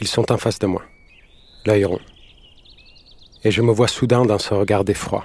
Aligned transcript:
Ils 0.00 0.08
sont 0.08 0.30
en 0.30 0.36
face 0.36 0.58
de 0.58 0.66
moi, 0.66 0.82
l'œil 1.64 1.84
rond. 1.84 2.00
Et 3.44 3.50
je 3.50 3.62
me 3.62 3.72
vois 3.72 3.88
soudain 3.88 4.24
dans 4.26 4.38
ce 4.38 4.52
regard 4.52 4.84
d'effroi. 4.84 5.24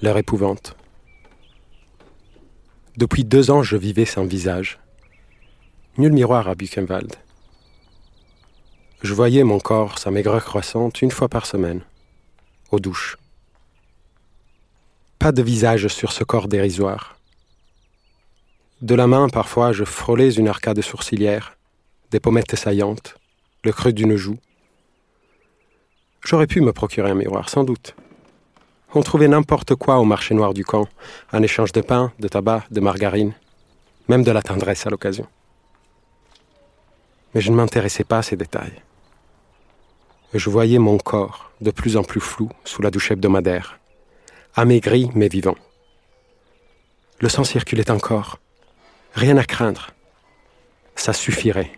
Leur 0.00 0.18
épouvante. 0.18 0.76
Depuis 2.96 3.24
deux 3.24 3.50
ans, 3.50 3.62
je 3.62 3.76
vivais 3.76 4.04
sans 4.04 4.24
visage. 4.24 4.80
Nul 5.98 6.12
miroir 6.12 6.48
à 6.48 6.54
Buchenwald. 6.54 7.14
Je 9.02 9.14
voyais 9.14 9.44
mon 9.44 9.60
corps, 9.60 9.98
sa 9.98 10.10
maigreur 10.10 10.44
croissante, 10.44 11.02
une 11.02 11.10
fois 11.10 11.28
par 11.28 11.46
semaine, 11.46 11.82
aux 12.70 12.80
douches. 12.80 13.16
Pas 15.18 15.32
de 15.32 15.42
visage 15.42 15.86
sur 15.88 16.12
ce 16.12 16.24
corps 16.24 16.48
dérisoire. 16.48 17.18
De 18.80 18.94
la 18.96 19.06
main, 19.06 19.28
parfois, 19.28 19.72
je 19.72 19.84
frôlais 19.84 20.32
une 20.34 20.48
arcade 20.48 20.80
sourcilière, 20.80 21.56
des 22.12 22.20
pommettes 22.20 22.54
saillantes, 22.56 23.16
le 23.64 23.72
creux 23.72 23.92
d'une 23.92 24.16
joue. 24.16 24.38
J'aurais 26.24 26.46
pu 26.46 26.60
me 26.60 26.72
procurer 26.72 27.10
un 27.10 27.14
miroir, 27.14 27.48
sans 27.48 27.64
doute. 27.64 27.96
On 28.94 29.02
trouvait 29.02 29.28
n'importe 29.28 29.74
quoi 29.74 29.96
au 29.96 30.04
marché 30.04 30.34
noir 30.34 30.52
du 30.52 30.62
camp, 30.62 30.86
un 31.32 31.42
échange 31.42 31.72
de 31.72 31.80
pain, 31.80 32.12
de 32.20 32.28
tabac, 32.28 32.64
de 32.70 32.80
margarine, 32.80 33.32
même 34.08 34.22
de 34.22 34.30
la 34.30 34.42
tendresse 34.42 34.86
à 34.86 34.90
l'occasion. 34.90 35.26
Mais 37.34 37.40
je 37.40 37.50
ne 37.50 37.56
m'intéressais 37.56 38.04
pas 38.04 38.18
à 38.18 38.22
ces 38.22 38.36
détails. 38.36 38.82
Je 40.34 40.50
voyais 40.50 40.78
mon 40.78 40.98
corps, 40.98 41.50
de 41.62 41.70
plus 41.70 41.96
en 41.96 42.04
plus 42.04 42.20
flou, 42.20 42.50
sous 42.64 42.82
la 42.82 42.90
douche 42.90 43.10
hebdomadaire, 43.10 43.80
amaigri 44.54 45.10
mais 45.14 45.28
vivant. 45.28 45.56
Le 47.20 47.30
sang 47.30 47.44
circulait 47.44 47.90
encore. 47.90 48.38
Rien 49.14 49.38
à 49.38 49.44
craindre. 49.44 49.92
Ça 50.94 51.14
suffirait. 51.14 51.72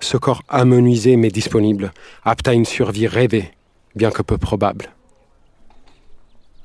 Ce 0.00 0.16
corps 0.16 0.42
amenuisé 0.48 1.16
mais 1.16 1.30
disponible, 1.30 1.92
apte 2.24 2.48
à 2.48 2.52
une 2.52 2.64
survie 2.64 3.06
rêvée, 3.06 3.52
bien 3.94 4.10
que 4.10 4.22
peu 4.22 4.38
probable. 4.38 4.92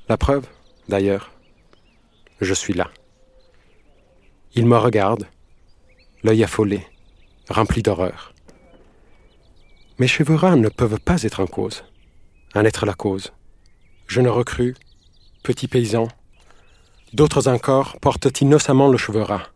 La 0.10 0.18
preuve, 0.18 0.46
d'ailleurs, 0.88 1.32
je 2.42 2.54
suis 2.54 2.74
là. 2.74 2.90
Il 4.56 4.66
me 4.66 4.78
regarde, 4.78 5.28
l'œil 6.24 6.44
affolé, 6.44 6.86
rempli 7.50 7.82
d'horreur. 7.82 8.34
Mes 10.00 10.08
cheveux 10.08 10.36
ras 10.36 10.56
ne 10.56 10.70
peuvent 10.70 11.00
pas 11.00 11.24
être 11.24 11.42
en 11.42 11.48
cause, 11.48 11.84
en 12.56 12.66
être 12.66 12.86
la 12.86 12.94
cause. 12.94 13.34
Je 14.08 14.22
ne 14.22 14.30
recrue, 14.30 14.76
petit 15.44 15.68
paysan. 15.68 16.08
D'autres 17.14 17.48
encore 17.48 18.00
portent 18.00 18.42
innocemment 18.42 18.88
le 18.88 18.98
cheveu 18.98 19.22
ras. 19.22 19.50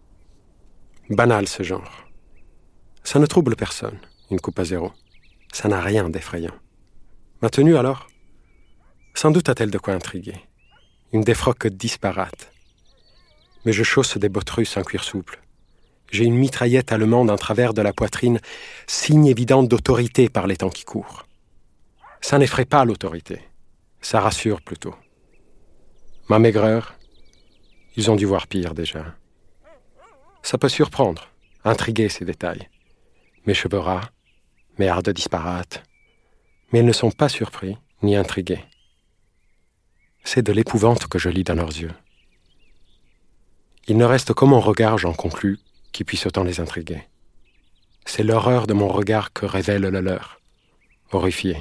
Banal 1.09 1.47
ce 1.47 1.63
genre. 1.63 2.02
Ça 3.03 3.19
ne 3.19 3.25
trouble 3.25 3.55
personne, 3.55 3.99
une 4.31 4.39
coupe 4.39 4.59
à 4.59 4.65
zéro. 4.65 4.91
Ça 5.51 5.67
n'a 5.67 5.81
rien 5.81 6.09
d'effrayant. 6.09 6.53
Ma 7.41 7.49
tenue 7.49 7.77
alors? 7.77 8.07
Sans 9.13 9.31
doute 9.31 9.49
a-t-elle 9.49 9.71
de 9.71 9.77
quoi 9.77 9.93
intriguer. 9.93 10.35
Une 11.11 11.23
défroque 11.23 11.67
disparate. 11.67 12.51
Mais 13.65 13.73
je 13.73 13.83
chausse 13.83 14.17
des 14.17 14.29
bottes 14.29 14.49
russes 14.49 14.77
en 14.77 14.83
cuir 14.83 15.03
souple. 15.03 15.39
J'ai 16.11 16.25
une 16.25 16.37
mitraillette 16.37 16.91
allemande 16.91 17.29
en 17.29 17.37
travers 17.37 17.73
de 17.73 17.81
la 17.81 17.93
poitrine, 17.93 18.39
signe 18.87 19.25
évident 19.27 19.63
d'autorité 19.63 20.29
par 20.29 20.47
les 20.47 20.57
temps 20.57 20.69
qui 20.69 20.83
courent. 20.83 21.25
Ça 22.21 22.37
n'effraie 22.37 22.65
pas 22.65 22.85
l'autorité. 22.85 23.41
Ça 24.01 24.21
rassure 24.21 24.61
plutôt. 24.61 24.95
Ma 26.29 26.39
maigreur, 26.39 26.95
ils 27.95 28.09
ont 28.09 28.15
dû 28.15 28.25
voir 28.25 28.47
pire 28.47 28.73
déjà. 28.73 29.15
Ça 30.41 30.57
peut 30.57 30.69
surprendre, 30.69 31.29
intriguer 31.63 32.09
ces 32.09 32.25
détails. 32.25 32.69
Mes 33.45 33.53
cheveux 33.53 33.79
ras, 33.79 34.09
mes 34.77 34.87
hardes 34.87 35.09
disparates. 35.09 35.83
Mais 36.71 36.79
ils 36.79 36.85
ne 36.85 36.91
sont 36.93 37.11
pas 37.11 37.29
surpris 37.29 37.77
ni 38.01 38.15
intrigués. 38.15 38.63
C'est 40.23 40.41
de 40.41 40.53
l'épouvante 40.53 41.07
que 41.07 41.19
je 41.19 41.29
lis 41.29 41.43
dans 41.43 41.55
leurs 41.55 41.77
yeux. 41.77 41.93
Il 43.87 43.97
ne 43.97 44.05
reste 44.05 44.33
que 44.33 44.45
mon 44.45 44.61
regard, 44.61 44.97
j'en 44.97 45.13
conclus, 45.13 45.59
qui 45.91 46.03
puisse 46.03 46.25
autant 46.25 46.43
les 46.43 46.61
intriguer. 46.61 47.03
C'est 48.05 48.23
l'horreur 48.23 48.65
de 48.65 48.73
mon 48.73 48.87
regard 48.87 49.33
que 49.33 49.45
révèle 49.45 49.81
le 49.81 49.99
leur, 49.99 50.39
horrifié. 51.11 51.57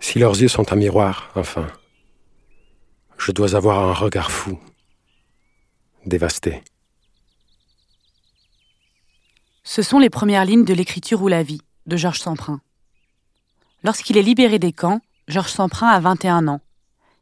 Si 0.00 0.18
leurs 0.18 0.40
yeux 0.40 0.48
sont 0.48 0.72
un 0.72 0.76
miroir, 0.76 1.30
enfin, 1.34 1.66
je 3.18 3.32
dois 3.32 3.56
avoir 3.56 3.80
un 3.80 3.92
regard 3.92 4.30
fou, 4.30 4.58
dévasté. 6.06 6.62
Ce 9.70 9.82
sont 9.82 9.98
les 9.98 10.08
premières 10.08 10.46
lignes 10.46 10.64
de 10.64 10.72
l'écriture 10.72 11.20
ou 11.20 11.28
la 11.28 11.42
vie 11.42 11.60
de 11.84 11.98
Georges 11.98 12.20
Semprin. 12.20 12.62
Lorsqu'il 13.84 14.16
est 14.16 14.22
libéré 14.22 14.58
des 14.58 14.72
camps, 14.72 15.02
Georges 15.28 15.52
Semprin 15.52 15.88
a 15.88 16.00
21 16.00 16.48
ans. 16.48 16.62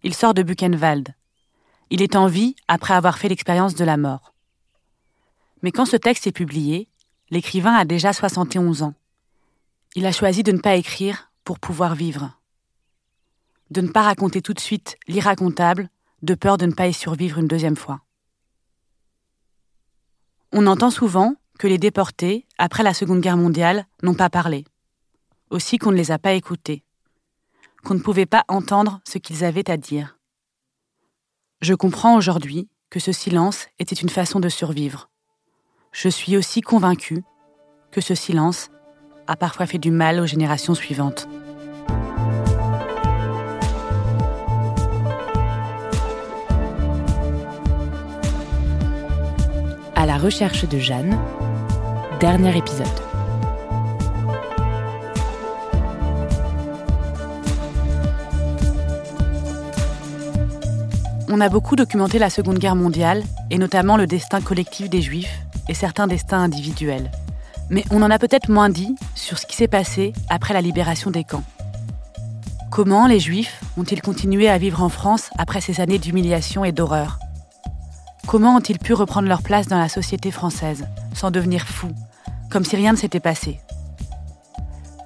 Il 0.05 0.15
sort 0.15 0.33
de 0.33 0.45
Buchenwald. 0.45 1.13
Il 1.91 2.03
est 2.03 2.15
en 2.15 2.29
vie 2.29 2.55
après 2.69 2.95
avoir 2.95 3.19
fait 3.19 3.29
l'expérience 3.29 3.75
de 3.75 3.85
la 3.85 3.97
mort. 3.97 4.33
Mais 5.63 5.73
quand 5.73 5.87
ce 5.87 5.97
texte 5.97 6.29
est 6.29 6.33
publié, 6.33 6.87
l'écrivain 7.31 7.75
a 7.75 7.85
déjà 7.85 8.13
71 8.13 8.85
ans. 8.85 8.95
Il 9.97 10.07
a 10.07 10.13
choisi 10.13 10.45
de 10.45 10.53
ne 10.53 10.61
pas 10.61 10.77
écrire 10.77 11.33
pour 11.43 11.59
pouvoir 11.59 11.97
vivre. 11.97 12.31
De 13.73 13.81
ne 13.81 13.89
pas 13.89 14.03
raconter 14.03 14.41
tout 14.41 14.55
de 14.55 14.61
suite 14.61 14.99
l'irracontable, 15.09 15.91
de 16.23 16.37
peur 16.37 16.59
de 16.59 16.67
ne 16.67 16.75
pas 16.75 16.87
y 16.87 16.95
survivre 16.95 17.39
une 17.41 17.49
deuxième 17.49 17.75
fois. 17.75 18.03
On 20.53 20.69
entend 20.69 20.91
souvent 20.91 21.35
que 21.59 21.67
les 21.67 21.79
déportés, 21.79 22.47
après 22.59 22.83
la 22.83 22.95
Seconde 22.95 23.21
Guerre 23.21 23.37
mondiale, 23.37 23.87
n'ont 24.03 24.15
pas 24.15 24.31
parlé. 24.31 24.65
Aussi 25.51 25.79
qu'on 25.79 25.93
ne 25.93 25.97
les 25.97 26.11
a 26.11 26.19
pas 26.19 26.33
écoutés. 26.33 26.83
Qu'on 27.85 27.95
ne 27.95 28.01
pouvait 28.01 28.27
pas 28.27 28.45
entendre 28.49 29.01
ce 29.05 29.19
qu'ils 29.19 29.45
avaient 29.45 29.71
à 29.71 29.77
dire. 29.77 30.19
Je 31.63 31.75
comprends 31.75 32.17
aujourd'hui 32.17 32.69
que 32.91 33.01
ce 33.01 33.13
silence 33.13 33.67
était 33.79 33.95
une 33.95 34.09
façon 34.09 34.41
de 34.41 34.49
survivre. 34.49 35.09
Je 35.93 36.09
suis 36.09 36.37
aussi 36.37 36.61
convaincue 36.61 37.23
que 37.91 38.01
ce 38.01 38.15
silence 38.15 38.71
a 39.27 39.37
parfois 39.37 39.67
fait 39.67 39.79
du 39.79 39.91
mal 39.91 40.21
aux 40.21 40.27
générations 40.27 40.75
suivantes. 40.75 41.27
À 49.95 50.05
la 50.05 50.19
recherche 50.19 50.69
de 50.69 50.79
Jeanne, 50.79 51.19
dernier 52.21 52.57
épisode. 52.57 52.87
On 61.29 61.41
a 61.41 61.49
beaucoup 61.51 61.77
documenté 61.77 62.19
la 62.19 62.31
Seconde 62.31 62.59
Guerre 62.59 62.77
mondiale, 62.77 63.23
et 63.51 63.59
notamment 63.59 63.99
le 63.99 64.07
destin 64.07 64.41
collectif 64.41 64.89
des 64.89 65.03
Juifs 65.03 65.43
et 65.69 65.75
certains 65.75 66.07
destins 66.07 66.41
individuels. 66.41 67.11
Mais 67.69 67.85
on 67.91 68.01
en 68.03 68.11
a 68.11 68.19
peut-être 68.19 68.49
moins 68.49 68.71
dit 68.71 68.95
sur 69.15 69.39
ce 69.39 69.47
qui 69.47 69.57
s'est 69.57 69.69
passé 69.69 70.15
après 70.31 70.55
la 70.55 70.63
libération 70.63 71.11
des 71.11 71.25
camps. 71.25 71.45
Comment 72.71 73.07
les 73.07 73.21
Juifs 73.21 73.61
ont-ils 73.77 74.01
continué 74.01 74.49
à 74.49 74.57
vivre 74.57 74.83
en 74.83 74.89
France 74.89 75.29
après 75.37 75.61
ces 75.61 75.81
années 75.81 75.99
d'humiliation 75.99 76.65
et 76.65 76.73
d'horreur? 76.73 77.19
Comment 78.27 78.57
ont-ils 78.57 78.79
pu 78.79 78.95
reprendre 78.95 79.29
leur 79.29 79.43
place 79.43 79.69
dans 79.69 79.79
la 79.79 79.89
société 79.89 80.31
française, 80.31 80.87
sans 81.17 81.31
devenir 81.31 81.67
fous, 81.67 81.95
comme 82.51 82.65
si 82.65 82.77
rien 82.77 82.93
ne 82.93 82.97
s'était 82.97 83.21
passé 83.21 83.59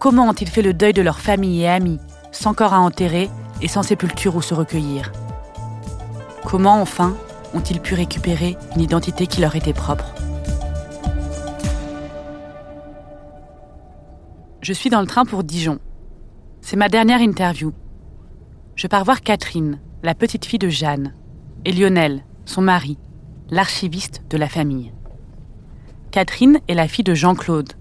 Comment 0.00 0.28
ont-ils 0.28 0.48
fait 0.48 0.62
le 0.62 0.74
deuil 0.74 0.92
de 0.92 1.02
leur 1.02 1.20
famille 1.20 1.62
et 1.62 1.68
amis, 1.68 2.00
sans 2.32 2.52
corps 2.52 2.74
à 2.74 2.80
enterrer 2.80 3.30
et 3.62 3.68
sans 3.68 3.82
sépulture 3.82 4.34
où 4.34 4.42
se 4.42 4.54
recueillir? 4.54 5.12
Comment, 6.44 6.80
enfin, 6.80 7.16
ont-ils 7.54 7.80
pu 7.80 7.94
récupérer 7.94 8.56
une 8.74 8.82
identité 8.82 9.26
qui 9.26 9.40
leur 9.40 9.54
était 9.54 9.74
propre? 9.74 10.14
Je 14.62 14.72
suis 14.72 14.90
dans 14.90 15.00
le 15.00 15.06
train 15.06 15.24
pour 15.24 15.44
Dijon. 15.44 15.78
C'est 16.60 16.76
ma 16.76 16.88
dernière 16.88 17.20
interview. 17.20 17.72
Je 18.74 18.86
pars 18.86 19.04
voir 19.04 19.20
Catherine, 19.20 19.80
la 20.02 20.14
petite 20.14 20.44
fille 20.44 20.58
de 20.58 20.68
Jeanne. 20.68 21.14
et 21.66 21.72
Lionel, 21.72 22.24
son 22.46 22.62
mari, 22.62 22.98
l'archiviste 23.50 24.22
de 24.30 24.38
la 24.38 24.48
famille. 24.48 24.92
Catherine 26.10 26.58
est 26.66 26.74
la 26.74 26.88
fille 26.88 27.04
de 27.04 27.14
Jean-Claude, 27.14 27.74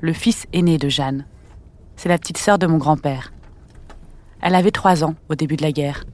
le 0.00 0.12
fils 0.12 0.46
aîné 0.52 0.76
de 0.76 0.88
Jeanne. 0.88 1.24
C'est 1.94 2.08
la 2.08 2.18
petite 2.18 2.36
sœur 2.36 2.58
de 2.58 2.66
mon 2.66 2.78
grand-père. 2.78 3.32
Elle 4.42 4.56
avait 4.56 4.72
trois 4.72 5.04
ans 5.04 5.14
au 5.28 5.36
début 5.36 5.56
de 5.56 5.62
la 5.62 5.70
guerre. 5.70 6.04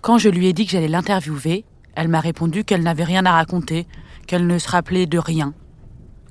Quand 0.00 0.16
je 0.16 0.30
lui 0.30 0.46
ai 0.46 0.54
dit 0.54 0.64
que 0.64 0.72
j'allais 0.72 0.88
l'interviewer, 0.88 1.66
elle 1.94 2.08
m'a 2.08 2.20
répondu 2.20 2.64
qu'elle 2.64 2.82
n'avait 2.82 3.04
rien 3.04 3.26
à 3.26 3.32
raconter, 3.32 3.86
qu'elle 4.26 4.46
ne 4.46 4.58
se 4.58 4.70
rappelait 4.70 5.04
de 5.04 5.18
rien, 5.18 5.52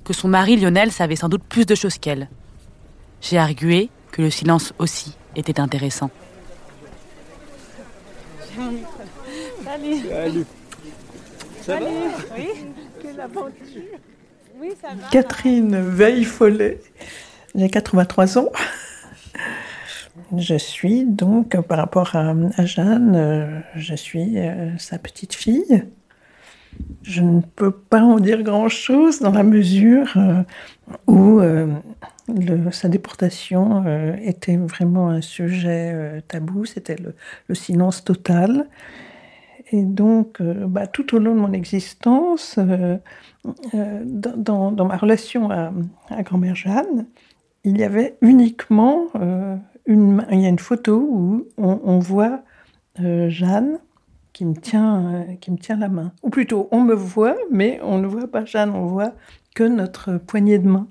que 0.04 0.14
son 0.14 0.28
mari 0.28 0.56
Lionel 0.56 0.92
savait 0.92 1.16
sans 1.16 1.30
doute 1.30 1.44
plus 1.44 1.68
de 1.68 1.76
choses 1.76 2.00
qu'elle. 2.00 2.30
J'ai 3.22 3.38
argué 3.38 3.92
que 4.12 4.24
le 4.24 4.32
silence 4.32 4.74
aussi 4.80 5.16
était 5.36 5.60
intéressant. 5.60 6.10
Salut. 9.64 10.02
Salut. 10.10 10.46
Ça 11.62 11.80
va? 11.80 11.86
Oui, 12.36 12.48
Catherine 15.12 15.80
Veil-Follet. 15.82 16.80
J'ai 17.56 17.70
83 17.70 18.38
ans. 18.38 18.50
Je 20.38 20.56
suis 20.56 21.06
donc, 21.06 21.60
par 21.62 21.78
rapport 21.78 22.16
à, 22.16 22.34
Jeanne, 22.66 23.16
euh, 23.16 23.60
je 23.76 23.96
suis 23.96 24.38
euh, 24.38 24.78
sa 24.78 25.00
petite 25.00 25.34
fille. 25.34 25.86
Je 27.02 27.22
ne 27.22 27.42
peux 27.42 27.72
pas 27.72 28.02
en 28.02 28.20
dire 28.20 28.44
grand-chose 28.44 29.20
dans 29.20 29.32
la 29.32 29.44
mesure 29.44 30.14
euh, 30.18 30.44
où 31.08 31.42
sa 32.72 32.90
déportation 32.90 33.84
était 34.22 34.56
vraiment 34.56 35.10
un 35.10 35.22
sujet 35.22 36.24
tabou, 36.28 36.66
c'était 36.66 36.96
le, 37.48 37.56
silence 37.56 38.04
total. 38.04 38.68
Et 39.72 39.84
donc, 39.84 40.42
bah, 40.42 40.88
tout 40.88 41.16
au 41.16 41.20
long 41.20 41.36
de 41.36 41.40
mon 41.40 41.54
existence, 41.54 42.58
dans, 43.74 44.86
ma 44.86 44.98
relation 44.98 45.52
à, 45.52 45.72
grand-mère 46.24 46.56
Jeanne, 46.56 47.06
il 47.64 47.78
y 47.78 47.84
avait 47.84 48.18
uniquement 48.22 49.08
il 49.90 50.40
y 50.40 50.46
a 50.46 50.50
une 50.50 50.60
photo 50.60 51.08
où 51.10 51.48
on, 51.58 52.00
voit 52.00 52.44
euh, 53.00 53.30
Jeanne 53.30 53.80
qui 54.34 54.46
me, 54.46 54.54
tient, 54.54 55.14
euh, 55.14 55.36
qui 55.42 55.52
me 55.52 55.58
tient 55.58 55.78
la 55.78 55.90
main. 55.90 56.14
Ou 56.22 56.30
plutôt, 56.30 56.68
on 56.72 56.82
me 56.82 56.94
voit, 56.94 57.36
mais 57.52 57.80
on 57.84 57.98
ne 57.98 58.08
voit 58.08 58.28
pas 58.28 58.46
Jeanne, 58.46 58.72
on 58.72 58.86
voit 58.86 59.14
que 59.56 59.64
notre 59.64 60.18
poignée 60.18 60.60
de 60.60 60.68
main. 60.68 60.88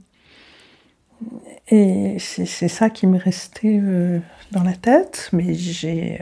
Et 1.69 2.17
c'est 2.19 2.69
ça 2.69 2.91
qui 2.91 3.07
me 3.07 3.19
restait 3.19 3.81
euh, 3.83 4.21
dans 4.53 4.63
la 4.63 4.75
tête, 4.75 5.31
mais 5.33 5.55
j'ai. 5.55 6.21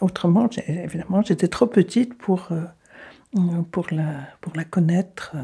Autrement, 0.00 0.48
évidemment, 0.66 1.22
j'étais 1.22 1.48
trop 1.48 1.66
petite 1.66 2.16
pour, 2.16 2.48
pour, 3.70 3.86
la, 3.90 4.28
pour 4.40 4.52
la 4.56 4.64
connaître. 4.64 5.34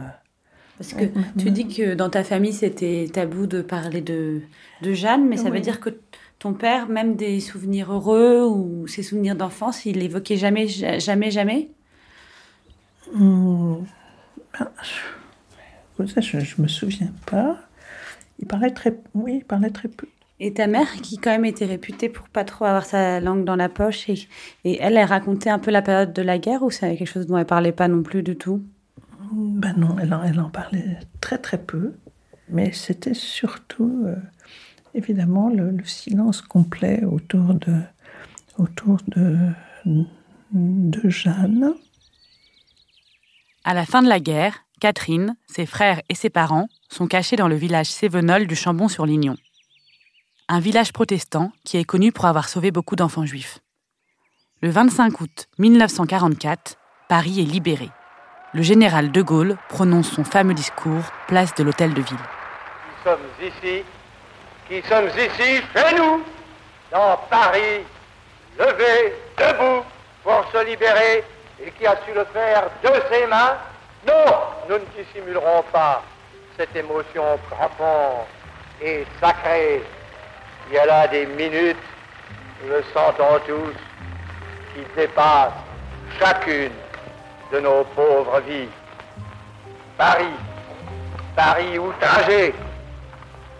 Parce 0.78 0.94
que 0.94 1.04
tu 1.38 1.50
dis 1.50 1.68
que 1.68 1.94
dans 1.94 2.10
ta 2.10 2.24
famille, 2.24 2.52
c'était 2.52 3.08
tabou 3.12 3.46
de 3.46 3.62
parler 3.62 4.00
de, 4.00 4.40
de 4.82 4.92
Jeanne, 4.92 5.28
mais 5.28 5.36
ça 5.36 5.50
veut 5.50 5.60
dire 5.60 5.80
que 5.80 5.90
ton 6.42 6.54
père, 6.54 6.88
même 6.88 7.14
des 7.14 7.38
souvenirs 7.38 7.92
heureux 7.92 8.44
ou 8.44 8.88
ses 8.88 9.04
souvenirs 9.04 9.36
d'enfance, 9.36 9.86
il 9.86 10.02
évoquait 10.02 10.36
jamais, 10.36 10.66
jamais, 10.66 11.30
jamais? 11.30 11.70
Hmm. 13.14 13.76
ben, 14.58 14.68
je, 15.98 16.36
ne 16.36 16.62
me 16.62 16.66
souviens 16.66 17.12
pas. 17.26 17.58
Il 18.40 18.48
parlait 18.48 18.72
très, 18.72 18.98
oui, 19.14 19.36
il 19.36 19.44
parlait 19.44 19.70
très 19.70 19.86
peu. 19.86 20.08
Et 20.44 20.52
ta 20.52 20.66
mère, 20.66 20.90
qui 21.02 21.18
quand 21.18 21.30
même 21.30 21.44
était 21.44 21.66
réputée 21.66 22.08
pour 22.08 22.28
pas 22.28 22.42
trop 22.42 22.64
avoir 22.64 22.84
sa 22.84 23.20
langue 23.20 23.44
dans 23.44 23.54
la 23.54 23.68
poche, 23.68 24.08
et, 24.08 24.26
elle, 24.64 24.96
elle 24.96 25.04
racontait 25.04 25.50
un 25.50 25.60
peu 25.60 25.70
la 25.70 25.82
période 25.82 26.12
de 26.12 26.20
la 26.20 26.36
guerre 26.38 26.64
ou 26.64 26.70
c'est 26.72 26.96
quelque 26.96 27.08
chose 27.08 27.28
dont 27.28 27.38
elle 27.38 27.46
parlait 27.46 27.70
pas 27.70 27.86
non 27.86 28.02
plus 28.02 28.24
du 28.24 28.34
tout? 28.34 28.60
Ben 29.30 29.72
non, 29.76 29.96
elle 30.00 30.12
en, 30.12 30.24
elle 30.24 30.40
en 30.40 30.50
parlait 30.50 30.98
très 31.20 31.38
très 31.38 31.58
peu, 31.58 31.92
mais 32.48 32.72
c'était 32.72 33.14
surtout 33.14 34.02
euh, 34.04 34.16
évidemment 34.94 35.48
le, 35.48 35.78
silence 35.84 36.42
complet 36.42 37.04
autour 37.04 37.54
de, 37.54 37.76
autour 38.58 38.98
de, 39.06 39.36
de 39.84 41.08
Jeanne. 41.08 41.72
À 43.62 43.74
la 43.74 43.86
fin 43.86 44.02
de 44.02 44.08
la 44.08 44.18
guerre, 44.18 44.64
Catherine, 44.80 45.36
ses 45.46 45.66
frères 45.66 46.02
et 46.08 46.16
ses 46.16 46.30
parents 46.30 46.66
sont 46.88 47.06
cachés 47.06 47.36
dans 47.36 47.46
le 47.46 47.54
village 47.54 47.86
Sévenol 47.92 48.48
du 48.48 48.56
Chambon-sur-Lignon. 48.56 49.36
Un 50.48 50.58
village 50.58 50.92
protestant 50.92 51.52
qui 51.64 51.78
est 51.78 51.84
connu 51.84 52.10
pour 52.10 52.26
avoir 52.26 52.48
sauvé 52.48 52.72
beaucoup 52.72 52.96
d'enfants 52.96 53.24
juifs. 53.24 53.60
Le 54.60 54.70
25 54.70 55.20
août 55.20 55.46
1944, 55.58 56.76
Paris 57.08 57.40
est 57.40 57.44
libéré. 57.44 57.90
Le 58.52 58.62
général 58.62 59.12
de 59.12 59.22
Gaulle 59.22 59.56
prononce 59.68 60.10
son 60.10 60.24
fameux 60.24 60.54
discours 60.54 61.04
place 61.28 61.54
de 61.54 61.62
l'hôtel 61.62 61.94
de 61.94 62.02
ville. 62.02 62.16
Nous 62.18 63.10
sommes 63.10 63.20
ici 63.40 63.84
qui 64.68 64.82
sommes 64.88 65.08
ici 65.08 65.62
chez 65.74 65.96
nous, 65.96 66.22
dans 66.90 67.18
Paris, 67.30 67.84
levés, 68.58 69.14
debout, 69.38 69.84
pour 70.24 70.44
se 70.52 70.66
libérer, 70.66 71.24
et 71.64 71.70
qui 71.70 71.86
a 71.86 71.96
su 72.04 72.12
le 72.14 72.24
faire 72.32 72.68
de 72.82 72.90
ses 73.10 73.26
mains, 73.26 73.56
non, 74.06 74.34
nous 74.68 74.74
ne 74.74 75.02
dissimulerons 75.02 75.62
pas 75.72 76.02
cette 76.56 76.74
émotion 76.74 77.38
profonde 77.48 78.26
et 78.82 79.06
sacrée. 79.20 79.82
Il 80.72 80.76
y 80.76 80.78
a 80.78 80.86
là 80.86 81.06
des 81.06 81.26
minutes, 81.26 81.76
nous 82.62 82.70
le 82.70 82.82
sentons 82.94 83.38
tous, 83.46 83.74
qui 84.72 84.80
dépassent 84.96 85.52
chacune 86.18 86.72
de 87.52 87.60
nos 87.60 87.84
pauvres 87.94 88.40
vies. 88.48 88.70
Paris, 89.98 90.32
Paris 91.36 91.78
outragé, 91.78 92.54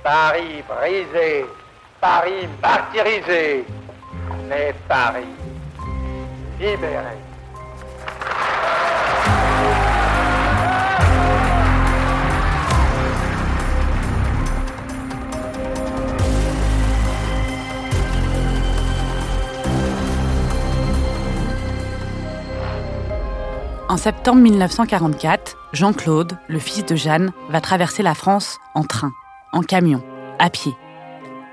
Paris 0.02 0.64
brisé, 0.66 1.44
Paris 2.00 2.48
martyrisé, 2.62 3.66
mais 4.48 4.74
Paris 4.88 5.36
libéré. 6.58 7.21
En 23.92 23.98
septembre 23.98 24.40
1944, 24.40 25.58
Jean-Claude, 25.74 26.38
le 26.48 26.58
fils 26.58 26.86
de 26.86 26.96
Jeanne, 26.96 27.30
va 27.50 27.60
traverser 27.60 28.02
la 28.02 28.14
France 28.14 28.56
en 28.74 28.84
train 28.84 29.12
en 29.52 29.60
camion, 29.60 30.02
à 30.38 30.48
pied. 30.48 30.72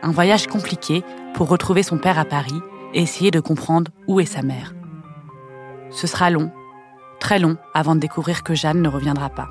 Un 0.03 0.11
voyage 0.11 0.47
compliqué 0.47 1.03
pour 1.33 1.49
retrouver 1.49 1.83
son 1.83 1.97
père 1.97 2.17
à 2.17 2.23
Paris 2.23 2.61
et 2.93 3.01
essayer 3.01 3.29
de 3.29 3.41
comprendre 3.41 3.91
où 4.07 4.21
est 4.21 4.25
sa 4.25 4.41
mère. 4.41 4.73
Ce 5.89 6.07
sera 6.07 6.29
long, 6.29 6.49
très 7.19 7.39
long, 7.39 7.57
avant 7.73 7.95
de 7.95 7.99
découvrir 7.99 8.41
que 8.41 8.55
Jeanne 8.55 8.81
ne 8.81 8.87
reviendra 8.87 9.27
pas. 9.27 9.49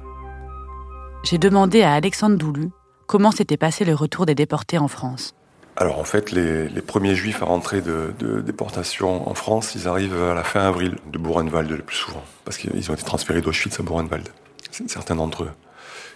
J'ai 1.24 1.36
demandé 1.36 1.82
à 1.82 1.92
Alexandre 1.92 2.38
Doulu 2.38 2.70
comment 3.06 3.32
s'était 3.32 3.58
passé 3.58 3.84
le 3.84 3.94
retour 3.94 4.24
des 4.24 4.34
déportés 4.34 4.78
en 4.78 4.88
France. 4.88 5.34
Alors 5.80 6.00
en 6.00 6.04
fait, 6.04 6.32
les, 6.32 6.82
premiers 6.82 7.14
juifs 7.14 7.40
à 7.40 7.44
rentrer 7.44 7.80
de, 7.80 8.12
déportation 8.40 9.28
en 9.30 9.34
France, 9.34 9.76
ils 9.76 9.86
arrivent 9.86 10.20
à 10.20 10.34
la 10.34 10.42
fin 10.42 10.62
avril 10.62 10.96
de 11.06 11.18
Buchenwald 11.18 11.70
le 11.70 11.78
plus 11.78 11.94
souvent, 11.94 12.24
parce 12.44 12.58
qu'ils 12.58 12.90
ont 12.90 12.94
été 12.94 13.04
transférés 13.04 13.40
d'Auschwitz 13.40 13.78
à 13.78 13.84
Buchenwald, 13.84 14.28
certains 14.88 15.14
d'entre 15.14 15.44
eux. 15.44 15.50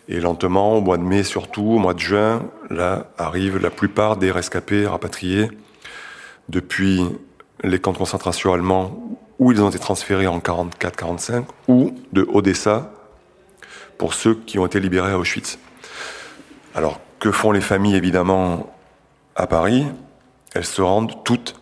Et 0.08 0.18
lentement, 0.18 0.78
au 0.78 0.80
mois 0.80 0.96
de 0.96 1.04
mai 1.04 1.22
surtout, 1.22 1.62
au 1.62 1.78
mois 1.78 1.94
de 1.94 2.00
juin, 2.00 2.42
là 2.70 3.06
arrivent 3.18 3.58
la 3.58 3.70
plupart 3.70 4.16
des 4.16 4.32
rescapés 4.32 4.84
rapatriés 4.84 5.48
depuis 6.48 7.00
les 7.62 7.78
camps 7.78 7.92
de 7.92 7.98
concentration 7.98 8.52
allemands 8.52 8.98
où 9.38 9.52
ils 9.52 9.62
ont 9.62 9.68
été 9.68 9.78
transférés 9.78 10.26
en 10.26 10.40
44-45 10.40 11.44
ou 11.68 11.94
de 12.12 12.26
Odessa 12.32 12.92
pour 13.96 14.12
ceux 14.12 14.34
qui 14.34 14.58
ont 14.58 14.66
été 14.66 14.80
libérés 14.80 15.12
à 15.12 15.18
Auschwitz. 15.18 15.60
Alors, 16.74 16.98
que 17.20 17.30
font 17.30 17.52
les 17.52 17.60
familles 17.60 17.94
évidemment 17.94 18.72
à 19.36 19.46
Paris 19.46 19.86
Elles 20.54 20.64
se 20.64 20.82
rendent 20.82 21.24
toutes 21.24 21.60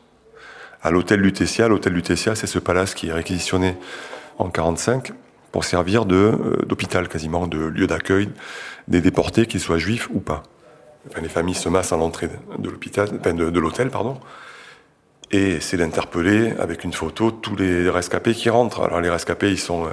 à 0.82 0.90
l'hôtel 0.90 1.20
Lutetia. 1.20 1.68
L'hôtel 1.68 1.92
Lutetia, 1.92 2.34
c'est 2.34 2.46
ce 2.46 2.58
palace 2.58 2.94
qui 2.94 3.08
est 3.08 3.12
réquisitionné 3.12 3.76
en 4.38 4.48
45 4.48 5.12
pour 5.52 5.64
servir 5.64 6.04
euh, 6.10 6.56
d'hôpital 6.66 7.08
quasiment, 7.08 7.46
de 7.46 7.58
lieu 7.58 7.86
d'accueil 7.86 8.30
des 8.88 9.00
déportés, 9.00 9.46
qu'ils 9.46 9.60
soient 9.60 9.78
juifs 9.78 10.08
ou 10.10 10.20
pas. 10.20 10.42
les 11.20 11.28
familles 11.28 11.54
se 11.54 11.68
massent 11.68 11.92
à 11.92 11.96
l'entrée 11.96 12.28
de 12.58 12.70
l'hôpital, 12.70 13.20
de, 13.20 13.60
l'hôtel, 13.60 13.90
pardon, 13.90 14.18
et 15.30 15.60
c'est 15.60 15.76
d'interpeller 15.76 16.54
avec 16.58 16.84
une 16.84 16.92
photo 16.92 17.30
tous 17.30 17.56
les 17.56 17.88
rescapés 17.88 18.34
qui 18.34 18.50
rentrent. 18.50 18.82
Alors 18.82 19.00
les 19.00 19.10
rescapés, 19.10 19.50
ils 19.50 19.58
sont, 19.58 19.86
euh, 19.86 19.90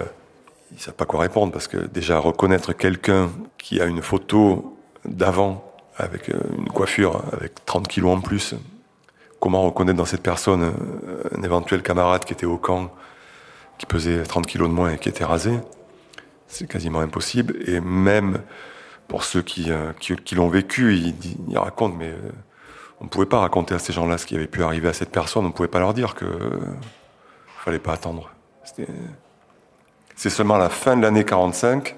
savent 0.77 0.93
pas 0.93 1.05
quoi 1.05 1.21
répondre 1.21 1.51
parce 1.51 1.67
que 1.67 1.77
déjà 1.77 2.17
reconnaître 2.19 2.73
quelqu'un 2.73 3.29
qui 3.57 3.81
a 3.81 3.85
une 3.85 4.01
photo 4.01 4.77
d'avant 5.05 5.66
avec 5.97 6.29
euh, 6.29 6.39
une 6.57 6.69
coiffure 6.69 7.21
avec 7.33 7.65
30 7.65 7.87
kilos 7.87 8.17
en 8.17 8.21
plus, 8.21 8.55
comment 9.39 9.61
reconnaître 9.63 9.97
dans 9.97 10.05
cette 10.05 10.23
personne 10.23 10.73
un 11.31 11.43
éventuel 11.43 11.83
camarade 11.83 12.25
qui 12.25 12.33
était 12.33 12.45
au 12.45 12.57
camp 12.57 12.91
qui 13.77 13.85
pesait 13.85 14.23
30 14.23 14.47
kilos 14.47 14.69
de 14.69 14.73
moins 14.73 14.91
et 14.91 14.97
qui 14.97 15.09
était 15.09 15.25
rasé? 15.25 15.59
C'est 16.47 16.67
quasiment 16.67 16.99
impossible. 16.99 17.55
Et 17.69 17.79
même 17.79 18.39
pour 19.07 19.23
ceux 19.23 19.41
qui, 19.41 19.71
euh, 19.71 19.91
qui, 19.99 20.35
l'ont 20.35 20.49
vécu, 20.49 20.95
ils, 20.95 21.57
racontent, 21.57 21.95
mais 21.97 22.09
euh, 22.09 22.31
on 22.99 23.05
ne 23.05 23.09
pouvait 23.09 23.25
pas 23.25 23.39
raconter 23.39 23.75
à 23.75 23.79
ces 23.79 23.93
gens-là 23.93 24.17
ce 24.17 24.25
qui 24.25 24.35
avait 24.35 24.47
pu 24.47 24.63
arriver 24.63 24.89
à 24.89 24.93
cette 24.93 25.11
personne. 25.11 25.45
On 25.45 25.49
ne 25.49 25.53
pouvait 25.53 25.67
pas 25.67 25.79
leur 25.79 25.93
dire 25.93 26.15
que 26.15 26.25
fallait 27.63 27.79
pas 27.79 27.93
attendre. 27.93 28.31
C'est 30.15 30.29
seulement 30.29 30.57
la 30.57 30.69
fin 30.69 30.95
de 30.95 31.01
l'année 31.01 31.25
45 31.25 31.95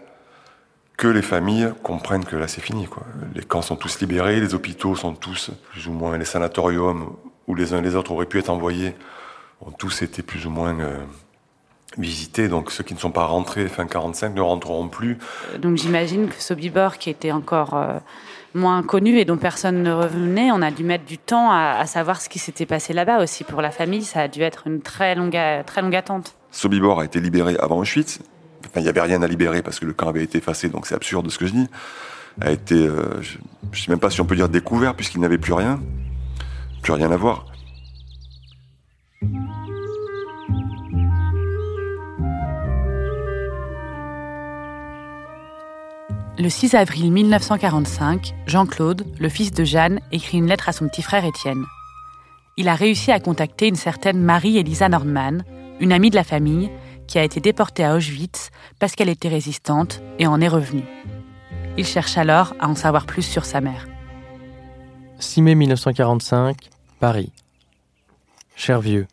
que 1.00 1.08
les 1.08 1.22
familles 1.22 1.72
comprennent 1.82 2.26
que 2.26 2.36
là 2.36 2.50
c'est 2.50 2.62
fini. 2.62 2.86
Quoi. 2.86 3.04
Les 3.34 3.42
camps 3.42 3.62
sont 3.62 3.78
tous 3.78 4.02
libérés, 4.02 4.42
les 4.42 4.54
hôpitaux 4.54 4.96
sont 4.96 5.14
tous, 5.14 5.50
plus 5.72 5.88
ou 5.88 5.94
moins, 5.94 6.18
les 6.18 6.26
sanatoriums 6.26 7.16
où 7.48 7.56
les 7.56 7.74
uns 7.74 7.80
et 7.80 7.82
les 7.82 7.96
autres 7.96 8.12
auraient 8.12 8.26
pu 8.26 8.38
être 8.38 8.50
envoyés, 8.50 8.94
ont 9.62 9.72
tous 9.72 10.02
été 10.02 10.22
plus 10.22 10.46
ou 10.46 10.50
moins 10.50 10.78
euh, 10.82 10.98
visités. 11.98 12.50
Donc 12.50 12.70
ceux 12.70 12.84
qui 12.84 12.94
ne 12.94 13.00
sont 13.00 13.12
pas 13.12 13.26
rentrés 13.26 13.70
fin 13.70 13.88
45 13.88 14.36
ne 14.36 14.42
rentreront 14.42 14.90
plus. 14.90 15.18
Donc 15.58 15.78
j'imagine 15.78 16.28
que 16.28 16.42
Sobibor, 16.42 16.98
qui 16.98 17.10
était 17.10 17.32
encore 17.32 17.76
euh, 17.76 17.98
moins 18.54 18.84
connu 18.84 19.20
et 19.20 19.26
dont 19.26 19.38
personne 19.38 19.82
ne 19.82 19.94
revenait, 19.94 20.52
on 20.52 20.62
a 20.62 20.70
dû 20.70 20.84
mettre 20.84 21.06
du 21.06 21.18
temps 21.18 21.50
à, 21.50 21.86
savoir 21.86 22.20
ce 22.20 22.28
qui 22.28 22.40
s'était 22.40 22.66
passé 22.66 22.92
là-bas 22.92 23.24
aussi. 23.24 23.46
Pour 23.46 23.62
la 23.62 23.72
famille, 23.72 24.04
ça 24.04 24.24
a 24.24 24.28
dû 24.28 24.42
être 24.42 24.68
une 24.68 24.82
très 24.82 25.16
longue, 25.16 25.40
très 25.66 25.82
longue 25.82 25.96
attente. 25.96 26.36
Sobibor 26.52 27.00
a 27.00 27.06
été 27.06 27.22
libéré 27.22 27.56
avant 27.58 27.78
Auschwitz. 27.78 28.20
Enfin, 28.70 28.82
il 28.82 28.84
n'y 28.84 28.90
avait 28.90 29.02
rien 29.02 29.22
à 29.24 29.28
libérer 29.28 29.64
parce 29.64 29.80
que 29.80 29.86
le 29.86 29.94
camp 29.94 30.10
avait 30.10 30.24
été 30.24 30.38
effacé, 30.38 30.70
donc 30.70 30.86
c'est 30.86 30.94
absurde 30.94 31.26
de 31.26 31.32
ce 31.32 31.40
que 31.40 31.48
je 31.48 31.54
dis. 31.54 31.68
A 32.40 32.52
été, 32.52 32.76
euh, 32.76 33.20
je 33.22 33.38
ne 33.72 33.76
sais 33.76 33.90
même 33.90 34.00
pas 34.00 34.12
si 34.12 34.22
on 34.22 34.26
peut 34.26 34.36
dire 34.36 34.48
découvert, 34.48 34.96
puisqu'il 34.96 35.22
n'avait 35.22 35.40
plus 35.40 35.54
rien, 35.54 35.82
plus 36.84 36.94
rien 36.94 37.12
à 37.12 37.18
voir. 37.18 37.48
Le 46.38 46.48
6 46.48 46.76
avril 46.76 47.12
1945, 47.12 48.34
Jean-Claude, 48.46 49.06
le 49.20 49.30
fils 49.30 49.52
de 49.52 49.66
Jeanne, 49.66 50.00
écrit 50.12 50.38
une 50.38 50.48
lettre 50.48 50.70
à 50.70 50.74
son 50.74 50.88
petit 50.88 51.02
frère 51.02 51.26
Étienne. 51.26 51.66
Il 52.56 52.70
a 52.70 52.76
réussi 52.76 53.12
à 53.12 53.20
contacter 53.20 53.68
une 53.68 53.76
certaine 53.76 54.22
Marie-Elisa 54.22 54.88
Nordman, 54.90 55.44
une 55.82 55.92
amie 55.92 56.12
de 56.12 56.16
la 56.16 56.24
famille, 56.24 56.70
qui 57.10 57.18
a 57.18 57.24
été 57.24 57.40
déportée 57.40 57.84
à 57.84 57.96
Auschwitz 57.96 58.52
parce 58.78 58.94
qu'elle 58.94 59.10
était 59.10 59.30
résistante 59.30 60.00
et 60.20 60.28
en 60.28 60.40
est 60.40 60.48
revenue. 60.48 60.86
Il 61.76 61.86
cherche 61.86 62.18
alors 62.20 62.54
à 62.60 62.70
en 62.70 62.76
savoir 62.76 63.08
plus 63.08 63.24
sur 63.24 63.46
sa 63.46 63.62
mère. 63.62 63.88
6 65.18 65.42
mai 65.42 65.56
1945, 65.56 66.70
Paris. 67.00 67.32
Cher 68.56 68.80
vieux, 68.80 69.08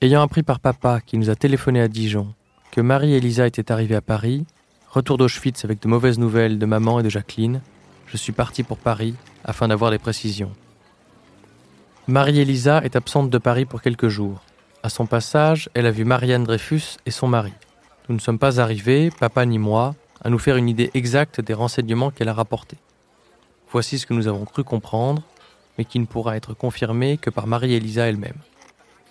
ayant 0.00 0.22
appris 0.22 0.44
par 0.44 0.60
papa 0.60 1.00
qui 1.00 1.18
nous 1.18 1.28
a 1.28 1.34
téléphoné 1.34 1.80
à 1.80 1.88
Dijon 1.88 2.32
que 2.70 2.80
Marie-Elisa 2.80 3.46
était 3.46 3.72
arrivée 3.72 3.96
à 3.96 4.02
Paris, 4.02 4.46
retour 4.90 5.18
d'Auschwitz 5.18 5.64
avec 5.64 5.82
de 5.82 5.88
mauvaises 5.88 6.18
nouvelles 6.18 6.60
de 6.60 6.66
maman 6.66 7.00
et 7.00 7.02
de 7.02 7.08
Jacqueline, 7.08 7.60
je 8.06 8.16
suis 8.16 8.32
parti 8.32 8.62
pour 8.62 8.78
Paris 8.78 9.16
afin 9.44 9.66
d'avoir 9.66 9.90
des 9.90 9.98
précisions. 9.98 10.52
Marie-Elisa 12.06 12.84
est 12.84 12.94
absente 12.94 13.30
de 13.30 13.38
Paris 13.38 13.64
pour 13.64 13.82
quelques 13.82 14.08
jours. 14.08 14.42
À 14.86 14.88
son 14.88 15.06
passage, 15.06 15.68
elle 15.74 15.86
a 15.86 15.90
vu 15.90 16.04
Marianne 16.04 16.44
Dreyfus 16.44 16.98
et 17.06 17.10
son 17.10 17.26
mari. 17.26 17.52
Nous 18.08 18.14
ne 18.14 18.20
sommes 18.20 18.38
pas 18.38 18.60
arrivés, 18.60 19.10
papa 19.10 19.44
ni 19.44 19.58
moi, 19.58 19.96
à 20.22 20.30
nous 20.30 20.38
faire 20.38 20.56
une 20.56 20.68
idée 20.68 20.92
exacte 20.94 21.40
des 21.40 21.54
renseignements 21.54 22.12
qu'elle 22.12 22.28
a 22.28 22.32
rapportés. 22.32 22.76
Voici 23.72 23.98
ce 23.98 24.06
que 24.06 24.14
nous 24.14 24.28
avons 24.28 24.44
cru 24.44 24.62
comprendre, 24.62 25.22
mais 25.76 25.84
qui 25.84 25.98
ne 25.98 26.06
pourra 26.06 26.36
être 26.36 26.54
confirmé 26.54 27.18
que 27.18 27.30
par 27.30 27.48
Marie-Élisa 27.48 28.06
elle-même. 28.06 28.38